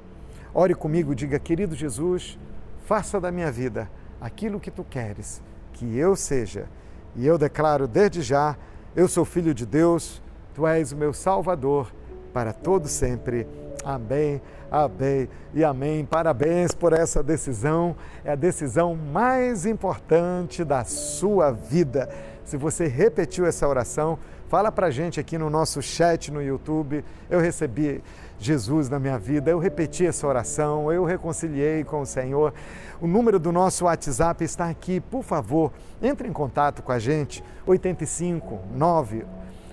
Ore 0.52 0.74
comigo, 0.74 1.14
diga, 1.14 1.38
querido 1.38 1.74
Jesus, 1.74 2.38
faça 2.84 3.20
da 3.20 3.32
minha 3.32 3.50
vida 3.50 3.90
aquilo 4.20 4.60
que 4.60 4.70
tu 4.70 4.84
queres 4.84 5.42
que 5.74 5.98
eu 5.98 6.16
seja. 6.16 6.66
E 7.14 7.26
eu 7.26 7.36
declaro 7.36 7.86
desde 7.86 8.22
já: 8.22 8.56
eu 8.96 9.08
sou 9.08 9.24
filho 9.24 9.52
de 9.52 9.66
Deus, 9.66 10.22
tu 10.54 10.66
és 10.66 10.92
o 10.92 10.96
meu 10.96 11.12
Salvador 11.12 11.92
para 12.32 12.52
todo 12.52 12.88
sempre. 12.88 13.46
Amém, 13.84 14.40
amém 14.70 15.28
e 15.52 15.62
amém. 15.62 16.04
Parabéns 16.04 16.72
por 16.72 16.92
essa 16.92 17.22
decisão. 17.22 17.94
É 18.24 18.32
a 18.32 18.36
decisão 18.36 18.96
mais 18.96 19.66
importante 19.66 20.64
da 20.64 20.84
sua 20.84 21.50
vida. 21.50 22.08
Se 22.44 22.56
você 22.56 22.86
repetiu 22.86 23.46
essa 23.46 23.68
oração, 23.68 24.18
fala 24.48 24.72
para 24.72 24.90
gente 24.90 25.20
aqui 25.20 25.36
no 25.36 25.50
nosso 25.50 25.82
chat 25.82 26.32
no 26.32 26.42
YouTube. 26.42 27.04
Eu 27.28 27.40
recebi 27.40 28.02
Jesus 28.38 28.88
na 28.88 28.98
minha 28.98 29.18
vida, 29.18 29.50
eu 29.50 29.58
repeti 29.58 30.06
essa 30.06 30.26
oração, 30.26 30.92
eu 30.92 31.04
reconciliei 31.04 31.84
com 31.84 32.00
o 32.00 32.06
Senhor. 32.06 32.52
O 33.00 33.06
número 33.06 33.38
do 33.38 33.52
nosso 33.52 33.84
WhatsApp 33.84 34.44
está 34.44 34.68
aqui. 34.68 35.00
Por 35.00 35.22
favor, 35.22 35.72
entre 36.02 36.28
em 36.28 36.32
contato 36.32 36.82
com 36.82 36.92
a 36.92 36.98
gente. 36.98 37.42
85 37.66 38.60
9 38.74 39.24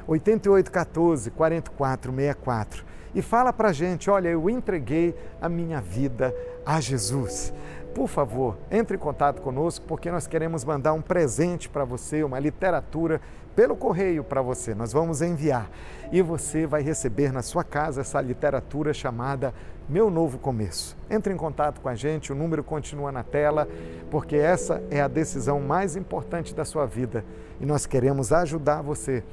8814 0.08 1.32
4464 1.32 2.92
e 3.14 3.22
fala 3.22 3.52
para 3.52 3.70
a 3.70 3.74
gente: 3.74 4.10
olha, 4.10 4.30
eu 4.30 4.50
entreguei 4.50 5.16
a 5.42 5.50
minha 5.50 5.82
vida 5.82 6.34
a 6.66 6.80
Jesus. 6.80 7.54
Por 7.94 8.08
favor, 8.08 8.58
entre 8.72 8.96
em 8.96 9.00
contato 9.00 9.42
conosco 9.42 9.86
porque 9.86 10.10
nós 10.10 10.26
queremos 10.26 10.64
mandar 10.64 10.94
um 10.94 11.02
presente 11.02 11.68
para 11.68 11.84
você, 11.84 12.24
uma 12.24 12.40
literatura 12.40 13.20
pelo 13.56 13.76
correio 13.76 14.24
para 14.24 14.42
você. 14.42 14.74
Nós 14.74 14.94
vamos 14.94 15.22
enviar 15.22 15.70
e 16.12 16.22
você 16.22 16.66
vai 16.66 16.82
receber 16.82 17.32
na 17.32 17.42
sua 17.42 17.64
casa 17.64 18.02
essa 18.02 18.20
literatura 18.22 18.94
chamada 18.94 19.54
Meu 19.88 20.10
Novo 20.10 20.38
Começo. 20.38 20.98
Entre 21.10 21.34
em 21.34 21.38
contato 21.38 21.82
com 21.82 21.90
a 21.90 21.96
gente, 21.96 22.32
o 22.32 22.36
número 22.36 22.64
continua 22.64 23.12
na 23.12 23.24
tela, 23.24 23.68
porque 24.10 24.36
essa 24.36 24.82
é 24.90 25.02
a 25.02 25.08
decisão 25.08 25.60
mais 25.60 25.96
importante 25.96 26.56
da 26.56 26.66
sua 26.66 26.86
vida 26.86 27.24
e 27.60 27.66
nós 27.66 27.86
queremos 27.86 28.34
ajudar 28.34 28.82
você 28.82 29.24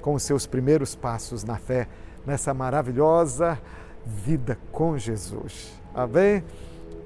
com 0.00 0.14
os 0.14 0.22
seus 0.22 0.46
primeiros 0.46 0.94
passos 0.94 1.44
na 1.44 1.56
fé 1.56 1.88
nessa 2.26 2.52
maravilhosa 2.52 3.58
vida 4.04 4.58
com 4.72 4.96
Jesus. 4.98 5.80
Amém? 5.94 6.44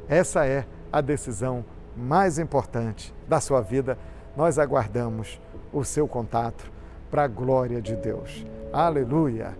Essa 0.08 0.46
é 0.46 0.66
a 0.92 1.00
decisão 1.00 1.64
mais 1.96 2.38
importante 2.38 3.14
da 3.28 3.40
sua 3.40 3.60
vida. 3.60 3.98
Nós 4.36 4.58
aguardamos 4.58 5.40
o 5.74 5.84
seu 5.84 6.06
contato 6.06 6.70
para 7.10 7.24
a 7.24 7.28
glória 7.28 7.82
de 7.82 7.96
Deus. 7.96 8.46
Aleluia! 8.72 9.56